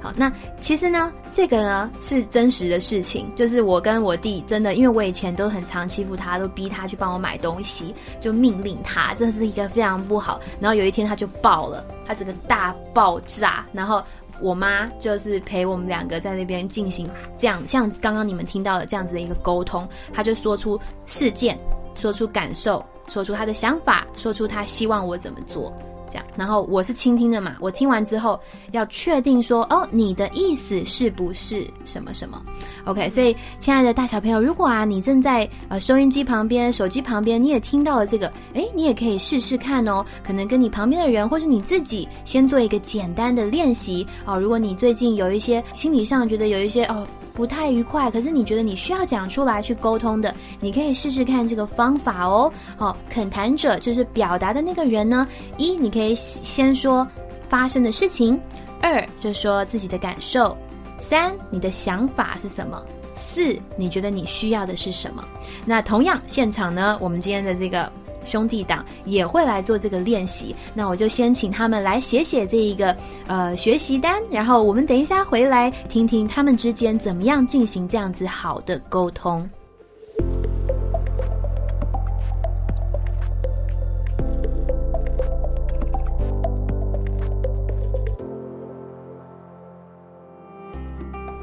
[0.00, 0.30] 好，那
[0.60, 10.40] 其实呢，这个呢是真实的事情，就是我跟我弟真的，因为我以前都很常欺负他，都逼他去帮我买东西，就命令他，这是一个非常不好。
[10.60, 14.02] 然后有一天他就爆了，他整个大爆炸，然后
[14.40, 17.08] 我妈就是陪我们两个在那边进行
[17.38, 21.58] 这样，像刚刚你们听到的这样子的一个沟通，她就说出事件，
[21.94, 25.72] 说出感受，说出她的想法，说出她希望我怎么做。
[26.08, 28.38] 这样，然后我是倾听的嘛，我听完之后
[28.72, 32.42] 要确定说，哦，你的意思是不是什么什么
[32.84, 44.38] ？OK，所以亲爱的大小朋友，如果啊你正在呃收音机旁边、手机旁边，你也听到了这个，诶，你也可以试试看哦，可能跟你旁边的人或是你自己先做一个简单的练习哦。
[44.38, 47.06] 如果你最近有一些心理上觉得有一些哦。
[47.36, 52.50] 不太愉快，可是你觉得你需要讲出来去沟通的，你可以试试看这个方法哦。
[52.78, 55.28] 好、肯谈者就是表达的那个人呢，
[55.58, 57.06] 一你可以先说
[57.46, 58.40] 发生的事情，
[58.80, 60.56] 二就说自己的感受，
[60.98, 62.82] 三你的想法是什么，
[63.14, 65.22] 四，你觉得你需要的是什么？
[65.66, 67.92] 那同样，现场呢，我们今天的这个
[68.26, 70.54] 兄弟党也会来做这个练习。
[70.74, 72.94] 那我就先请他们来写写这一个
[73.26, 79.48] 呃学习单，然后我们等一下回来听听他们之间怎么样进行这样子好的沟通。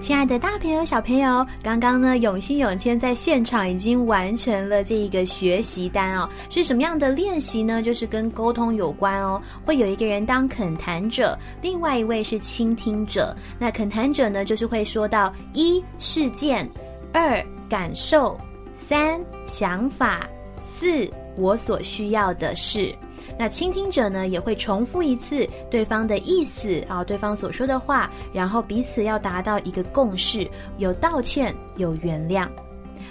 [0.04, 6.28] 亲爱的大朋友、小朋友，刚刚呢，永新、永谦在现场已经完成了这一个学习单哦。
[6.50, 7.82] 是什么样的练习呢？
[7.82, 9.42] 就是跟沟通有关哦。
[9.64, 13.34] 会有一个人当恳谈者，另外一位是倾听者。
[13.58, 16.70] 那恳谈者呢，就是会说到一事件、
[17.14, 18.38] 二感受、
[18.76, 20.28] 三想法、
[20.60, 22.94] 四我所需要的事。
[23.38, 32.48] 那倾听者呢，也会重复一次对方的意思啊，对方所说的话，然后彼此要达到一个共识，有道歉，有原谅。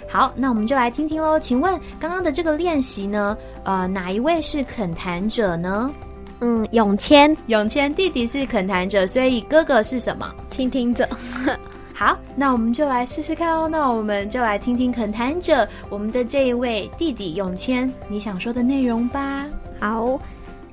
[0.09, 1.39] 好，那我们就来听听喽。
[1.39, 5.91] 请问刚刚的这个练习呢，呃，哪一位是恳谈者呢？
[6.39, 10.29] 嗯，永谦，永谦弟弟是恳谈者，所以哥哥是什么？
[10.49, 11.07] 倾听者。
[11.95, 13.67] 好，那我们就来试试看哦。
[13.71, 19.45] 那我们就来听听恳谈者我们的这一位弟弟永谦，你想说的内容吧。
[19.83, 20.17] 好，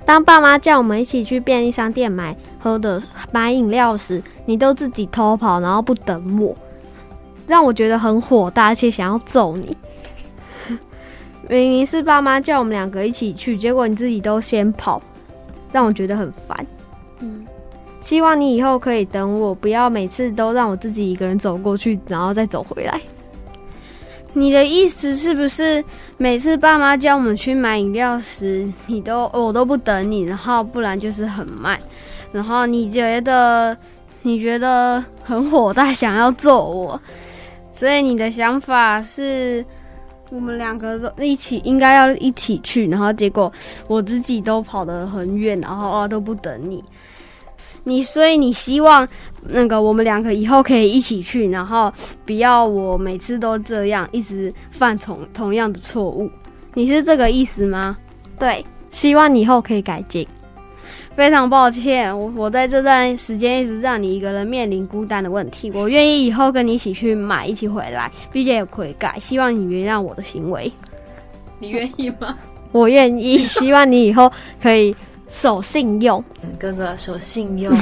[0.05, 3.03] 当爸妈叫我们一起去便利商店买喝的、
[3.33, 6.57] 买饮料时，你都自己偷跑，然后不等我，
[7.45, 9.77] 让我觉得很火大，而且想要揍你。
[11.49, 15.03] 明明是爸妈叫我们两个一起去，结果你自己都先跑，
[15.73, 16.65] 让我觉得很烦。
[17.19, 17.45] 嗯，
[18.01, 23.01] 希望你以后可以等我，不要每次都让我自己一个人走过去，然后再走回来。
[24.33, 25.85] 你的意思是不是
[26.16, 31.78] 每次爸妈叫我们去买饮料时，你都我都不等你，然后不然就是很慢，
[32.33, 33.76] 然后你觉得
[34.22, 37.01] 你觉得很火大，想要揍我，
[37.72, 39.64] 所以你的想法是
[40.31, 43.53] 我们两个都一起应该要一起去，然后结果
[43.89, 46.85] 我自己都跑得很远，然后啊都不等你。
[47.83, 49.09] 你所以你希望
[49.43, 51.93] 那个我们两个以后可以一起去，然后
[52.24, 56.30] 不要我每次都这样一直犯同同样的错误，
[56.74, 57.97] 你是这个意思吗？
[58.38, 60.26] 对，希望你以后可以改进。
[61.16, 65.70] 非常抱歉，我我在这段时间一直让你一个人面临孤单的问题。
[65.74, 70.72] 我愿意以后跟你一起去买，一起回来，并且有悔改，希望你原谅我的行为。
[71.59, 72.36] 你愿意吗？
[72.72, 74.30] 我愿意，希望你以后
[74.62, 74.95] 可以。
[75.32, 76.20] 守信用，
[76.59, 77.72] 哥哥守信用，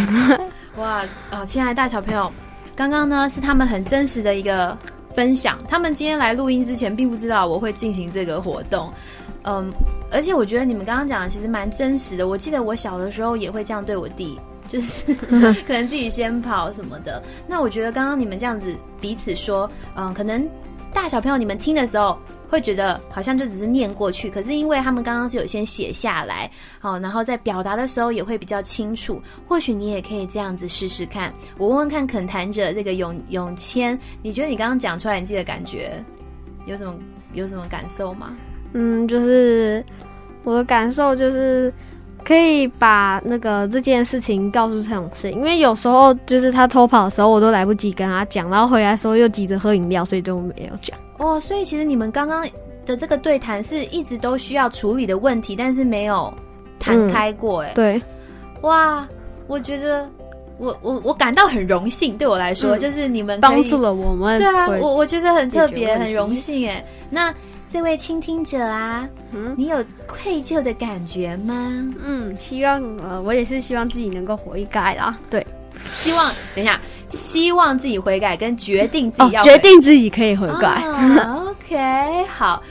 [0.79, 1.45] 哇哦！
[1.45, 2.33] 亲爱的大小朋友，
[2.77, 4.79] 刚刚呢是他们很真实的一个
[5.13, 5.59] 分享。
[5.69, 8.93] 他们今天来录音之前，并不知道我会进行这个活动，
[9.43, 9.73] 嗯，
[10.13, 12.29] 而且我觉得你们刚刚讲的其实蛮真实的。
[12.29, 15.13] 我记得我小的时候也会这样对我弟，就是
[15.67, 17.21] 可能自己先跑什么的。
[17.49, 20.49] 那我觉得刚刚你们这样子彼此说，嗯，可能
[20.95, 22.17] 大小朋友你们听的时候。
[22.49, 29.21] 会觉得好像就只是念过去，可是因为他们刚刚是有先写下来，好，然后在表达的时候也会比较清楚。
[29.47, 31.33] 或许你也可以这样子试试看。
[31.59, 36.03] 我问问看，肯谈者这个永永谦，你觉得你刚刚讲出来你自己的感觉
[36.67, 36.95] 有什么
[37.35, 38.35] 有什么感受吗？
[38.73, 39.85] 嗯，就是
[40.45, 41.73] 我的感受就是
[42.25, 50.99] 可以把那个这件事情告诉陈永信，因为有时候就是他偷跑的时候，我都来不及跟他讲，然后回来的时候又急着喝饮料，所以就没有讲。
[51.19, 52.47] 哦，所以其实你们刚刚
[52.87, 56.33] 的这个对谈是一直都需要处理的问题，但是没有
[56.79, 58.01] 谈开过，哎，对，
[58.63, 59.07] 哇，
[59.47, 60.09] 我觉得
[60.59, 67.35] 我我我感到很荣幸，对我来说，就是你们帮助了我们，对啊，我我觉得很特别，很荣幸，哎，那
[67.69, 71.55] 这位倾听者啊，嗯，你有愧疚的感觉吗？
[72.03, 75.47] 嗯，希望呃，我也是希望自己能够活一改啦，对，
[75.93, 76.81] 希望等一下。
[77.11, 80.85] 希望自己悔改，跟决定自己要决定自己可以悔改。
[81.49, 82.63] OK，好，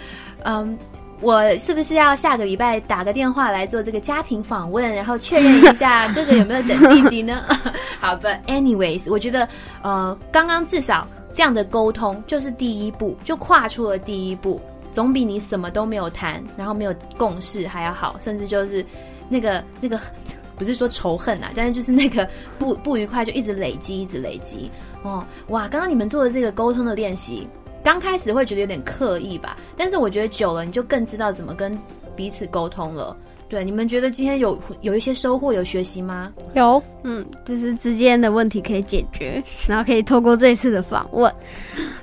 [0.44, 0.78] 嗯，
[1.22, 7.44] 我是不是要下个礼拜打个电话来做这个家庭访问，然后确认一下哥哥有没有等弟弟呢？
[8.00, 9.50] 好，But anyways，我觉得
[9.82, 18.86] 呃，刚刚至少这样的沟通就是第一步，就跨出了第一步，总比你什么都没有谈，然后没有共识还要好，甚至就是
[19.30, 20.00] 那个那个。
[20.58, 22.28] 不是说仇恨啊，但是就是那个
[22.58, 24.70] 不不愉快就一直累积，一直累积。
[25.04, 25.68] 哦，哇！
[25.68, 27.48] 刚刚你们做的这个沟通的练习，
[27.84, 31.78] 刚开始会觉得有点刻意吧，但是我觉得久了，你就更知道怎么跟
[32.16, 33.16] 彼此沟通了。
[33.50, 36.34] 对，你们觉得今天有有一些收获，有学习吗？
[36.54, 41.34] 有，嗯，就是之间的问题可以解决， 然后可以透过这一次的访问，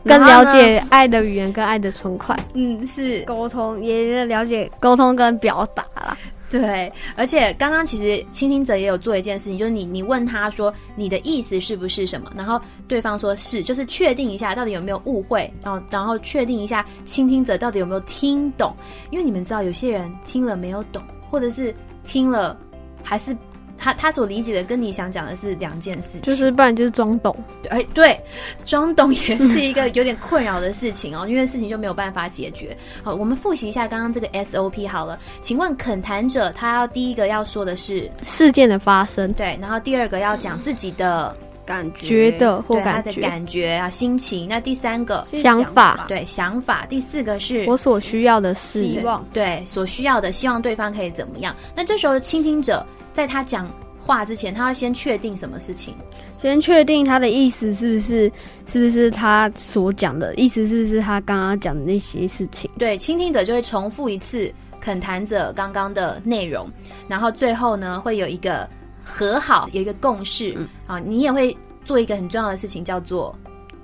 [0.04, 6.16] 更了解爱的语言跟爱的存款，嗯，是沟通也了解沟通跟表达啦。
[6.50, 18.76] 对，而且刚刚其实倾听者也有做一件事情，就是你你问他说你的意思是不是什么，然后对方说是，就是确定一下到底有没有误会，然后然后确定一下倾听者到底有没有听懂，
[19.10, 21.74] 因为你们知道有些人听了没有懂，或者是
[22.04, 22.56] 听了
[23.02, 23.36] 还是
[23.76, 27.36] 他他所理解的跟你想讲的是两件事情，就是不然就是装懂，
[27.68, 28.18] 哎，对，
[28.64, 32.76] 装懂也是一个有点困扰的事情哦，因为事情就没有办法解决。
[33.02, 35.18] 好，我们复习一下刚刚这个 SOP 好了。
[35.40, 44.48] 请问恳谈者他要第一个要说的是事件的发生，对，然后第二个要讲自己的感觉得或对他的感觉、感觉啊心情。
[44.48, 51.54] 那第三个想法，对想法，第四个是我所需要的是，希望对所需要的，希望对方可以怎么样。
[51.74, 55.94] 那这时候倾听者在他讲话之前，他要先确定什么事情。
[56.36, 58.30] 先确定他的意思是不是
[58.66, 62.70] 是不是他所讲的意思，是不是他刚刚讲的那些事情。
[62.78, 66.68] 对，倾听者就会重复一次恳谈者刚刚的内容，
[67.08, 68.68] 然后最后呢会有一个
[69.04, 70.54] 和好，有一个共识。
[70.56, 73.36] 嗯啊，你也会做一个很重要的事情，叫做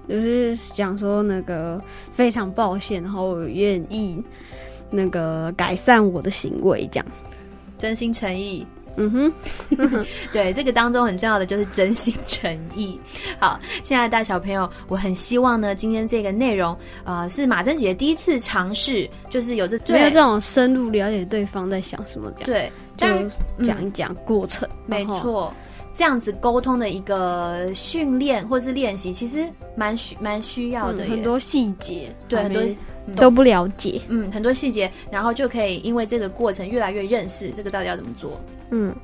[0.08, 1.80] 就是讲说那个
[2.12, 4.22] 非常抱歉，然后我愿意
[4.90, 7.06] 那个改善我的行为，这样。
[7.78, 8.66] 真心诚意。
[8.96, 9.32] 嗯哼，
[10.32, 12.98] 对，这个当中很重要的就是真心诚意。
[13.38, 23.28] 好，亲爱的大小朋友，我很希望呢，今天这个内容，呃，是马珍姐第一次尝试，就是有这对没有这种深入了解对方在想什么，这样对，
[23.58, 24.68] 就讲一讲过程。
[24.86, 25.52] 没错，
[25.94, 32.60] 这样子沟通的一个训练或是练习，其实蛮需蛮需要的、嗯很多细节，对很多
[33.06, 34.02] 嗯都不了解。
[34.08, 38.38] 嗯很多细节，然后就可以因为这个过程越来越认识这个到底要怎么做。
[38.70, 38.94] 嗯，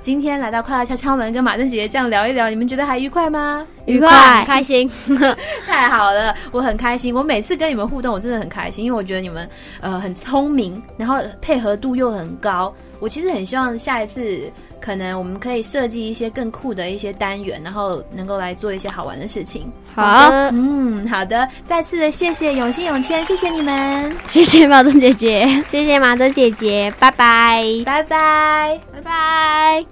[0.00, 3.66] 今天来到快乐敲敲门，跟马珍姐姐这样聊一聊，你们觉得还愉快吗？
[3.86, 4.08] 愉快，
[4.38, 4.88] 很开心。
[5.66, 7.14] 太好了，我很开心。
[7.14, 9.48] 我每次跟你们互动，我真的很开心，因为我觉得你们
[9.80, 12.72] 呃很聪明，然后配合度又很高。
[13.00, 14.50] 我其实很希望下一次
[14.80, 19.70] 可能我们可以设计一些更酷的一些单元，然后能够来做一些好玩的事情。
[19.94, 28.80] 好，嗯，好的，再次的谢谢永信永谦，谢谢你们，谢谢马珍姐姐，谢谢马德姐姐，拜拜，拜拜。
[28.92, 29.86] 拜拜。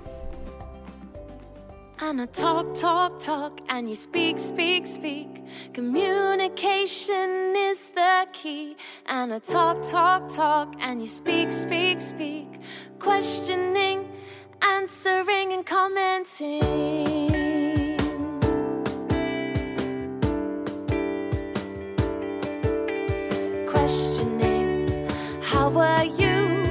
[2.01, 5.27] And I talk, talk, talk, and you speak, speak, speak.
[5.75, 8.77] Communication is the key.
[9.05, 12.47] And I talk, talk, talk, and you speak, speak, speak.
[13.01, 14.05] Questioning,
[14.63, 16.61] answering, and commenting.
[23.67, 25.09] Questioning,
[25.43, 26.65] how were you?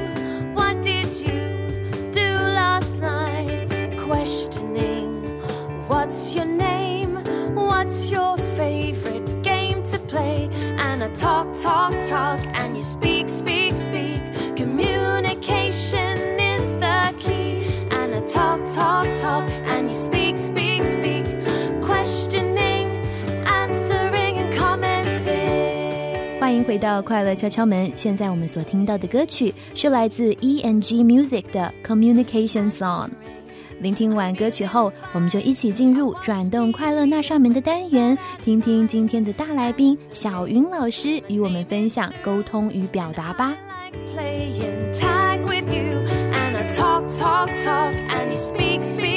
[0.53, 2.27] What did you do
[2.61, 3.69] last night?
[4.07, 5.41] Questioning,
[5.87, 7.15] what's your name?
[7.55, 10.49] What's your favorite game to play?
[10.79, 14.21] And I talk, talk, talk, and you speak, speak, speak.
[14.55, 16.36] Communication
[18.77, 21.25] talk, talk, and you speak, speak, speak.
[21.81, 23.01] Questioning,
[23.45, 26.39] answering, and commenting.
[26.39, 27.91] 欢迎回到快乐敲敲门。
[27.95, 33.09] 现在我们所听到的歌曲是来自 E N G Music 的 Communication Song。
[33.79, 43.55] 聆听完歌曲后，我们就一起进入转动快乐那扇门的单元，听听今天的大来宾小云老师与我们分享沟通与表达吧。
[47.17, 49.16] Talk, talk, and you speak, speak.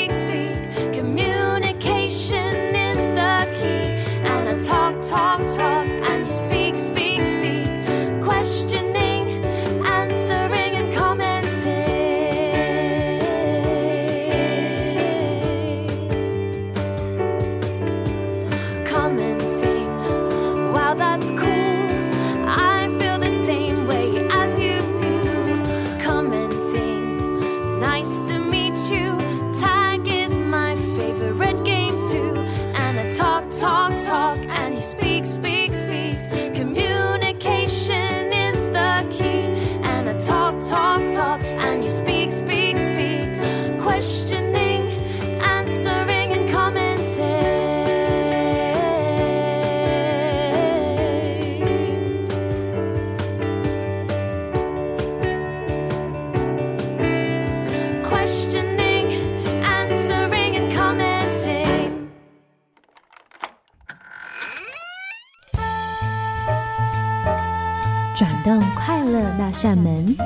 [69.61, 70.17] 扇门。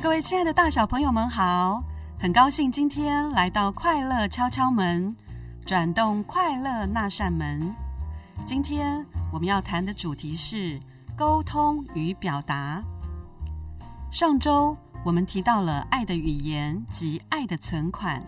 [0.00, 1.82] 各位亲爱的大小朋友们好
[2.20, 5.12] 很高兴今天来到快乐敲敲门
[5.66, 7.74] 转动快乐那扇门。
[8.46, 10.78] 今天我们要谈的主题是
[11.16, 12.80] 沟通与表达。
[14.12, 18.22] 上周我们提到了爱的语言及爱的存款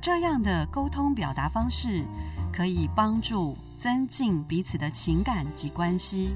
[0.00, 2.02] 这样的沟通表达方式
[2.50, 3.54] 可以帮助
[3.84, 6.34] 增进彼此的情感及关系，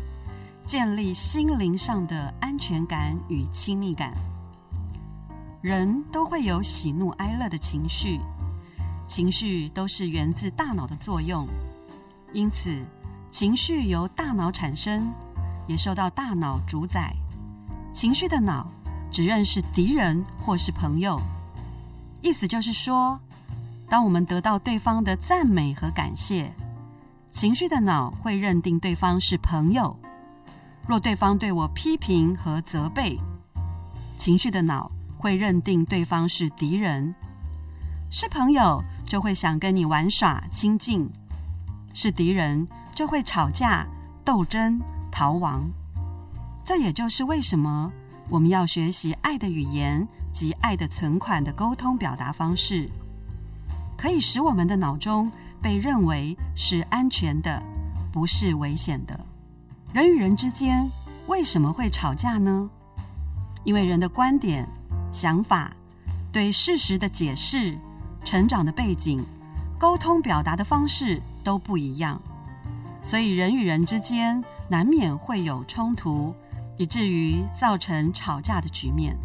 [0.66, 4.12] 建立心灵上的安全感与亲密感。
[5.62, 8.20] 人都会有喜怒哀乐的情绪，
[9.06, 11.48] 情绪都是源自大脑的作用，
[12.34, 12.84] 因此
[13.30, 15.10] 情绪由大脑产生，
[15.66, 17.16] 也受到大脑主宰。
[17.94, 18.70] 情绪的脑
[19.10, 21.18] 只认识敌人或是朋友，
[22.20, 23.18] 意思就是说，
[23.88, 26.52] 当我们得到对方的赞美和感谢，
[27.30, 29.96] 情绪的脑会认定对方是朋友；
[30.86, 33.18] 若对方对我批评和责备，
[34.16, 34.90] 情绪的脑。
[35.20, 37.12] 会认定对方是敌人，
[38.08, 41.08] 是朋友就会想跟你玩耍亲近；
[41.92, 43.84] 是敌人就会吵架
[44.24, 45.68] 斗争逃亡。
[46.64, 47.92] 这也就是为什么
[48.28, 52.88] 我们要学习爱的语言及爱的存款的沟通表达方式，
[53.96, 55.28] 可以使我们的脑中
[55.62, 57.62] 被认为是安全的，
[58.12, 59.18] 不是危险的。
[59.92, 60.90] 人与人之间
[61.26, 62.68] 为什么会吵架呢？
[63.64, 64.66] 因为人的观点。
[65.10, 65.72] 想法、
[66.30, 67.76] 对事实的解释、
[68.26, 69.24] 成长的背景、
[69.78, 72.20] 沟通表达的方式都不一样，
[73.02, 76.34] 所以人与人之间难免会有冲突，
[76.76, 79.16] 以至于造成吵架的局面。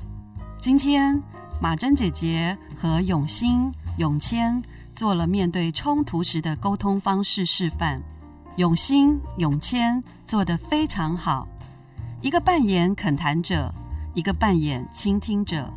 [0.58, 1.22] 今天，
[1.62, 4.60] 马珍姐姐和永兴、永谦
[4.94, 8.02] 做了面对冲突时的沟通方式示范。
[8.56, 11.48] 永兴、永谦做得非常好，
[12.22, 13.74] 一个扮演恳谈者。
[14.16, 15.68] 一个扮演倾听者，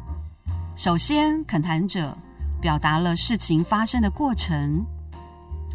[0.77, 2.14] 首先恳谈者
[2.61, 4.85] 表达了事情发生的过程；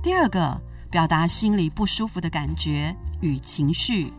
[0.04, 0.62] 第二个
[0.92, 4.14] 表达心里不舒服的感觉与情绪；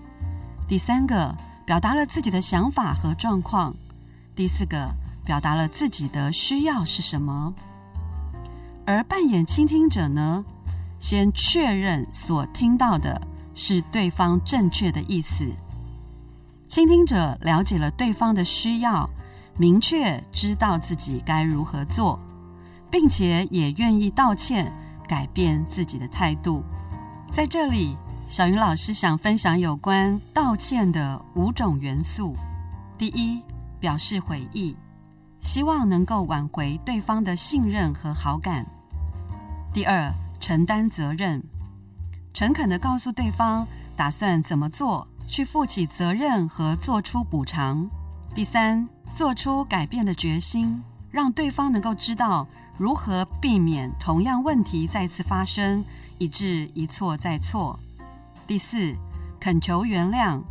[0.66, 1.32] 第三个
[1.64, 3.72] 表达了自己的想法和状况；
[4.34, 4.92] 第四个
[5.24, 7.54] 表达了自己的需要是什么。
[8.84, 10.44] 而扮演倾听者呢，
[10.98, 13.20] 先确认所听到的
[13.54, 15.46] 是对方正确的意思。
[16.68, 19.08] 倾听者了解了对方的需要，
[19.58, 22.18] 明确知道自己该如何做，
[22.90, 24.72] 并且也愿意道歉，
[25.06, 26.62] 改变自己的态度。
[27.30, 27.96] 在这里，
[28.28, 32.34] 小云老师想分享有关道歉的五种元素：
[32.96, 33.42] 第一，
[33.78, 34.74] 表示悔意，
[35.42, 38.64] 希望能够挽回对方的信任和好感；
[39.74, 41.42] 第二，承担责任，
[42.32, 45.06] 诚恳的告诉对方打算怎么做。
[45.28, 47.88] 去负起责任和做出补偿。
[48.34, 55.82] 第三，做出改变的决心，让对方能够知道如何避免同样问题再次发生，
[56.18, 57.80] 以致一错再错。
[58.46, 58.94] 第四，
[59.40, 60.42] 恳求原谅，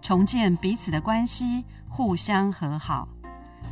[0.00, 3.06] 重建彼此的关系，互相和好。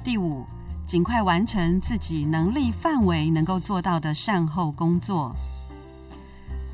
[0.05, 0.45] 第五，
[0.89, 5.33] 尽快完成自己能力范围能够做到的善后工作。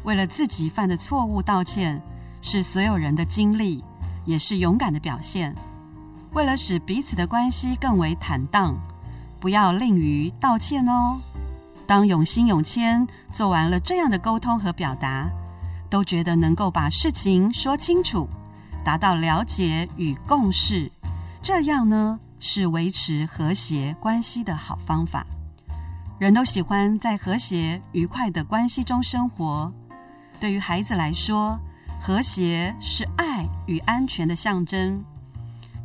[0.04, 2.00] 为了自己犯的错误道歉。
[2.46, 3.82] 是所有人的经历，
[4.26, 5.54] 也是勇敢的表现。
[6.34, 8.76] 为了使彼此的关系更为坦荡，
[9.40, 11.18] 不要吝于道歉哦。
[11.86, 15.26] 当永心永谦做完了这样的沟通和表达，
[15.88, 18.28] 都觉得能够把事情说清楚，
[18.84, 20.92] 达到了解与共识。
[21.40, 25.26] 这样呢，是维持和谐关系的好方法。
[26.18, 29.72] 人都喜欢在和谐愉快的关系中生活。
[30.38, 31.58] 对于孩子来说，
[31.98, 35.02] 和谐是爱与安全的象征，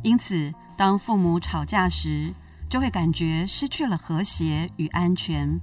[0.02, 2.30] 因此，当父母吵架时，
[2.68, 5.58] 就会感觉失去了和谐与安全；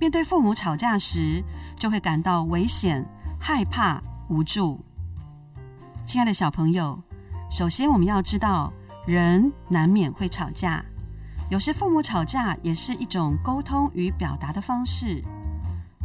[0.00, 1.40] 面对父母吵架时，
[1.78, 3.06] 就会感到危险、
[3.38, 4.84] 害怕、无助。
[6.04, 7.00] 亲爱的小朋友，
[7.48, 8.72] 首先我们要知道，
[9.06, 10.84] 人难免会吵架，
[11.48, 15.24] 有时父母吵架也是一种沟通与表达的方式。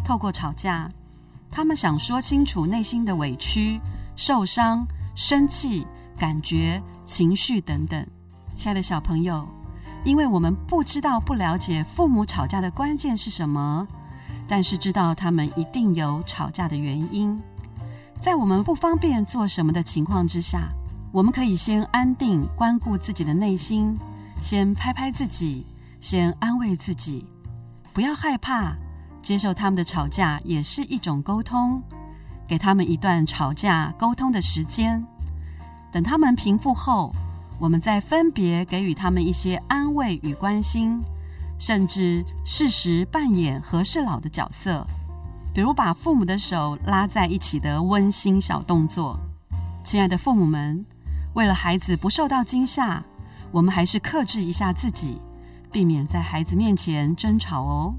[0.06, 0.90] 透过吵架。
[1.54, 3.78] 他们想说清楚内心的委屈、
[4.16, 5.86] 受伤、生气、
[6.18, 8.08] 感觉、情绪等等。
[8.56, 9.46] 亲爱的小朋友，
[10.06, 13.86] 因为我们不知道、不了解父母吵架的关键是什么，
[14.48, 17.38] 但是知道他们一定有吵架的原因。
[18.22, 20.70] 在我们不方便做什么的情况之下，
[21.12, 23.98] 我们可以先安定、关顾自己的内心，
[24.42, 25.66] 先拍拍自己，
[26.00, 27.26] 先安慰自己，
[27.92, 28.74] 不要害怕。
[29.22, 31.80] 接受他们的吵架也是一种沟通，
[32.48, 35.06] 给他们一段吵架沟通的时间。
[35.92, 37.14] 等他们平复后，
[37.60, 41.00] 我们再分别给予他们一些安慰与关心，
[41.60, 44.88] 甚至适时扮演和事佬的角色，
[45.54, 49.20] 比如把父母的手拉在一起的温馨小动作。
[49.84, 50.84] 亲爱的父母们，
[51.34, 53.04] 为了孩子不受到惊吓，
[53.52, 55.22] 我们还是克制一下自己，
[55.72, 57.94] 避免在孩子面前争吵哦。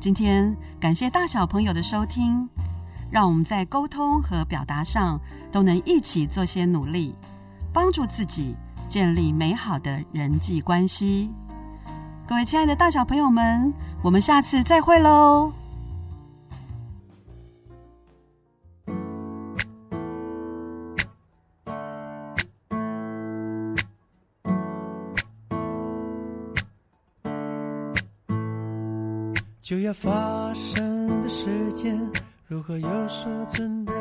[0.00, 2.48] 今天感谢大小朋友的收听，
[3.10, 5.20] 让我们在沟通和表达上
[5.50, 7.14] 都能一起做些努力。
[7.70, 8.56] 帮助自己
[8.88, 11.30] 建立美好的人际关系。
[12.26, 13.72] 各位亲爱的大小朋友们，
[14.02, 15.52] 我们下次再会喽！
[29.68, 32.00] 就要发生的时间，
[32.46, 33.92] 如何有所准备？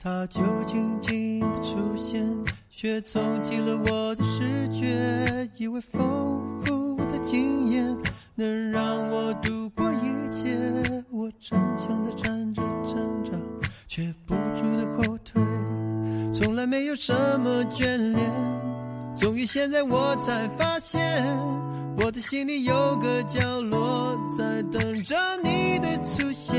[0.00, 2.26] 它就静静的出现，
[2.68, 5.48] 却冲击了我的视觉。
[5.56, 7.86] 以为丰富的经验
[8.34, 8.82] 能让
[9.12, 10.58] 我度过一切，
[11.12, 13.30] 我逞强的站着挣扎，
[13.86, 15.40] 却不住的后退。
[16.34, 18.28] 从来没有什么眷恋，
[19.14, 21.24] 终于现在我才发现，
[21.94, 26.58] 我的心里有个角落在等着你的出现，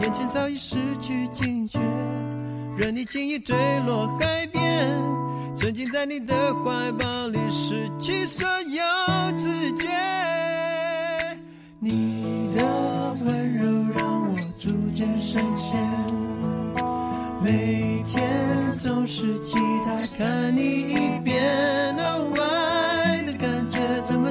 [0.00, 1.78] 眼前早已失去警觉。
[2.76, 3.56] 任你轻易坠
[3.86, 4.62] 落海边，
[5.56, 9.88] 沉浸在你的怀抱里，失去所有知觉。
[11.78, 12.62] 你的
[13.24, 15.78] 温柔让我逐渐深陷，
[17.42, 18.28] 每天
[18.74, 21.96] 总是期待看你一遍。
[21.98, 22.35] 哦，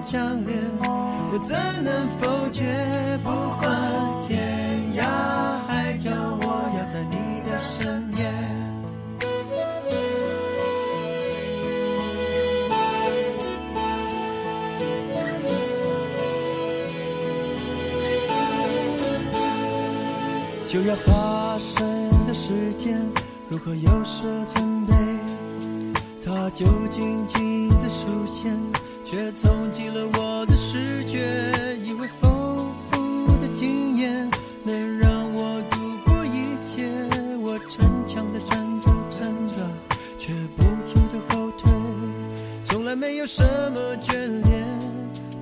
[0.06, 2.64] 强烈，我怎能否决？
[3.24, 3.30] 不
[3.60, 3.66] 管
[4.22, 5.02] 天涯
[5.66, 6.46] 海角，我
[6.78, 8.32] 要在你的身边。
[20.68, 21.84] 就要发生
[22.28, 22.96] 的时间，
[23.50, 24.94] 如何有所准备？
[26.24, 28.52] 它就静静的出现，
[29.16, 31.22] 却冲击了我的视觉。
[31.82, 34.30] 以为丰富的经验
[34.62, 36.86] 能让我度过一切，
[37.40, 39.66] 我逞强的站着站着，
[40.18, 41.72] 却不住的后退。
[42.66, 43.42] 从来没有什
[43.72, 44.12] 么眷
[44.44, 44.66] 恋，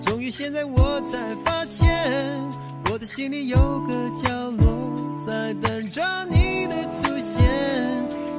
[0.06, 1.90] 终于现在我才发现，
[2.92, 3.58] 我的心里有
[3.88, 5.18] 个角落。
[5.18, 7.42] 在等着你的出现，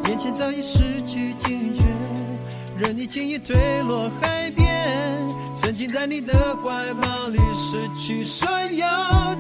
[0.07, 1.83] 眼前早已失去警觉，
[2.79, 3.57] 任你轻易坠
[3.89, 4.64] 落海边，
[5.65, 8.87] 沉浸在你的怀抱里，失去所有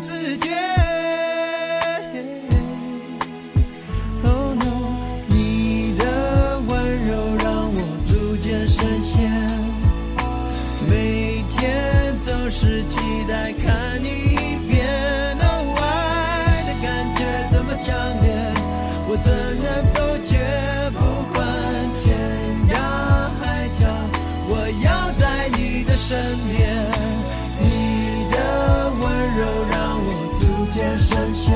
[0.01, 0.49] 知觉。
[4.23, 9.31] Oh no，你的温柔让我逐渐深陷，
[10.89, 12.99] 每天总是期
[13.29, 14.24] 待看你
[26.07, 26.69] 身边。
[27.59, 28.37] 你的
[29.01, 29.03] 温
[29.39, 29.41] 柔
[29.71, 30.07] 让我
[30.39, 31.55] 逐渐深陷，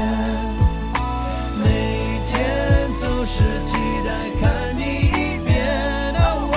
[1.63, 3.77] 每天总是期
[4.07, 4.09] 待
[4.41, 4.81] 看你
[5.13, 5.53] 一遍。
[6.17, 6.49] 哦，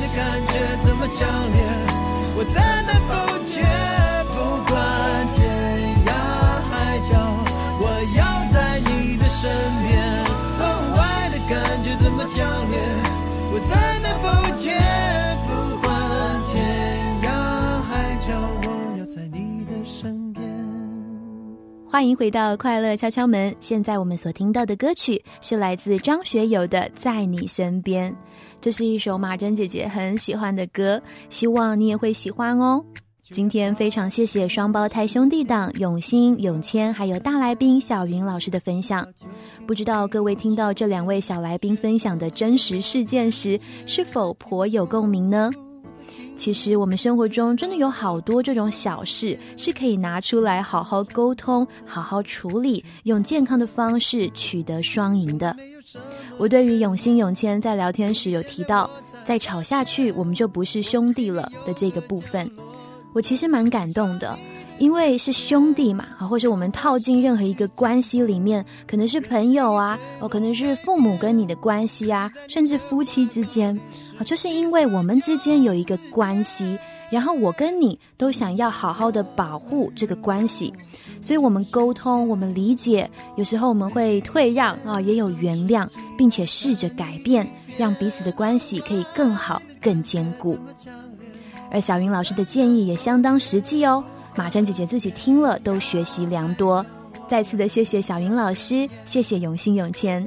[0.00, 1.60] 的感觉这么强烈，
[2.36, 2.56] 我怎
[2.88, 3.12] 能否
[3.44, 3.60] 决？
[4.32, 4.72] 不管
[5.34, 5.44] 天
[6.06, 6.08] 涯
[6.70, 7.12] 海角，
[7.80, 7.84] 我
[8.16, 9.52] 要在你的身
[9.84, 9.92] 边。
[10.58, 11.52] 哦，爱的感
[11.84, 12.80] 觉这么强烈，
[21.94, 23.54] 欢迎回到快乐敲敲门。
[23.60, 28.10] 现在我们所听到的歌曲是来自张学友的《在你身边》，
[28.60, 32.84] 这是一首马珍姐姐很喜欢的歌，希望你也会喜欢哦。
[33.22, 39.06] 今天非常谢谢双胞胎兄弟档永兴、永谦，还有大来宾小云老师的分享。
[39.64, 45.48] 不知道各位听到这两位小来宾分享的真实事件时，是否颇有共鸣呢？
[46.36, 55.56] 其实我们生活中真的有好多这种小事是可以拿出来好好沟通、好好处理，用健康的方式取得双赢的。
[56.36, 58.90] 我对于永兴、永谦在聊天时有提到，
[59.24, 62.50] 再吵下去我们就不是兄弟了的这个部分，
[63.12, 64.36] 我其实蛮感动的。
[64.78, 73.78] 因为是兄弟嘛，啊，或是我们套进任何一个关系里面，可能是朋友啊，哦，可能是父母跟你的关系啊，甚至夫妻之间，
[74.18, 76.76] 啊，就是因为我们之间有一个关系，
[77.10, 80.72] 然后我跟你都想要好好的保护这个关系，
[81.20, 87.48] 所以我们沟通，我们理解，有时候我们会退让啊，也有原谅，并且试着改变，
[87.78, 90.58] 让彼此的关系可以更好、更坚固。
[91.70, 94.04] 而小云老师的建议也相当实际哦，
[94.36, 96.84] 马珍姐姐自己听了都学习良多。
[97.28, 100.26] 再次的谢谢小云老师，谢谢永信永谦。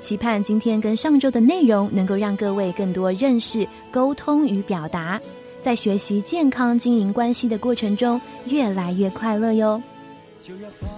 [0.00, 5.20] 期盼今天跟上周的内容能够让各位更多认识沟通与表达，
[5.62, 9.80] 在学习健康经营关系的过程中越来越快乐哟。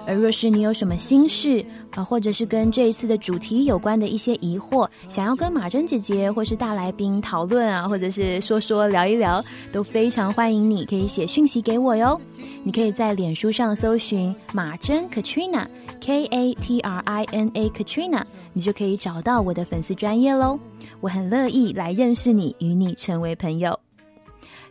[0.06, 9.42] 而若是你有什么心事啊，或者是跟这一次的主题有关的一些疑惑，想要跟马珍姐姐或是大来宾讨论啊，或者是说说聊一聊，
[9.72, 12.20] 都非常欢迎你可以写讯息给我哟。
[12.62, 15.66] 你可以在脸书上搜寻马珍 Katrina
[16.00, 18.22] K A T R I N A Katrina，
[18.52, 20.58] 你就可以找到我的粉丝专业喽。
[21.00, 23.78] 我很乐意来认识你，与你成为朋友。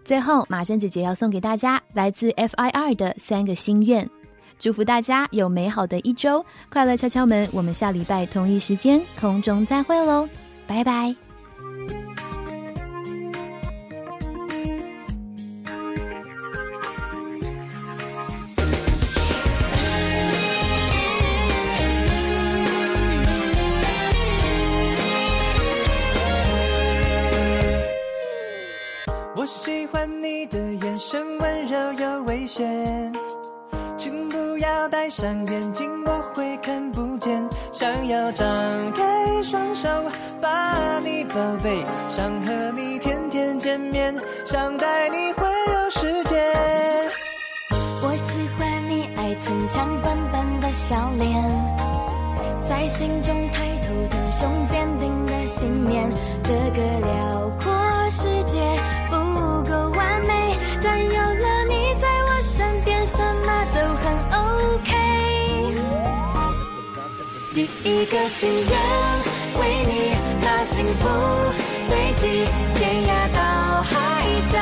[0.03, 4.09] 最后，马珍姐姐要送给大家来自 FIR 的三个心愿。
[4.59, 7.47] 祝福大家有美好的一周，快乐敲敲门。
[7.51, 10.27] 我们下礼拜同一时间空中再会喽，
[10.65, 11.15] 拜拜。
[29.35, 33.13] 我喜欢你的眼神温柔又危险，
[33.97, 37.43] 请不要戴上眼镜，我会看不见。
[37.71, 38.47] 想要张
[38.93, 39.89] 开双手
[40.39, 46.35] 把你宝贝，想和你天天见面，想带你环游世界。
[48.03, 51.43] 我喜欢你爱逞强笨笨的笑脸，
[52.63, 56.07] 在心中抬头挺胸，坚定的信念。
[56.43, 58.36] 这个辽阔世界
[67.87, 70.11] 一个心愿，为你
[70.41, 71.07] 把幸福
[71.87, 73.95] 堆积，天涯到海
[74.51, 74.59] 角，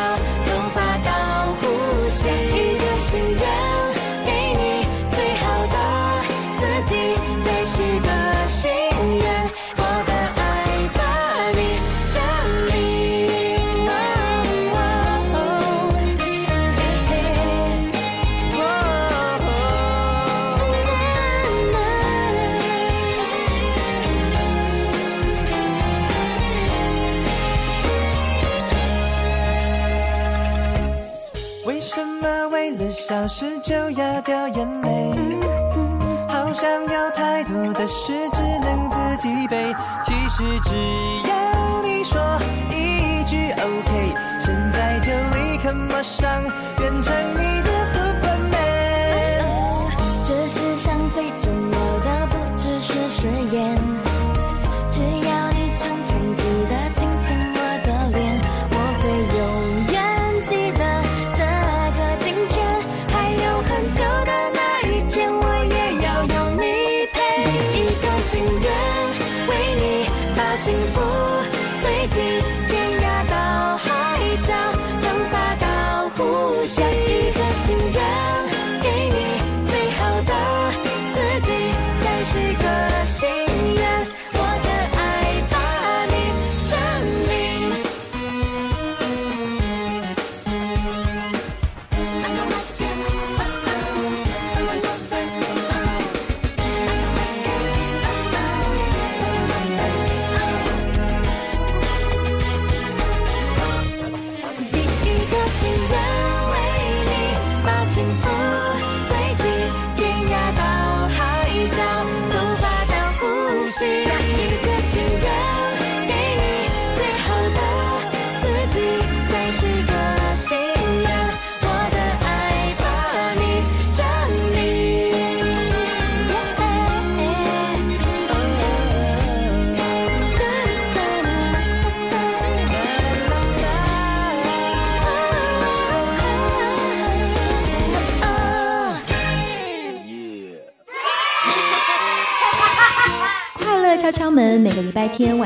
[33.07, 35.11] 小事就要掉眼泪？
[36.27, 40.75] 好想要太多的事只能自己背，其实只
[41.29, 42.19] 要你说
[42.71, 46.41] 一句 OK，现在就立刻马上
[46.77, 47.54] 变成你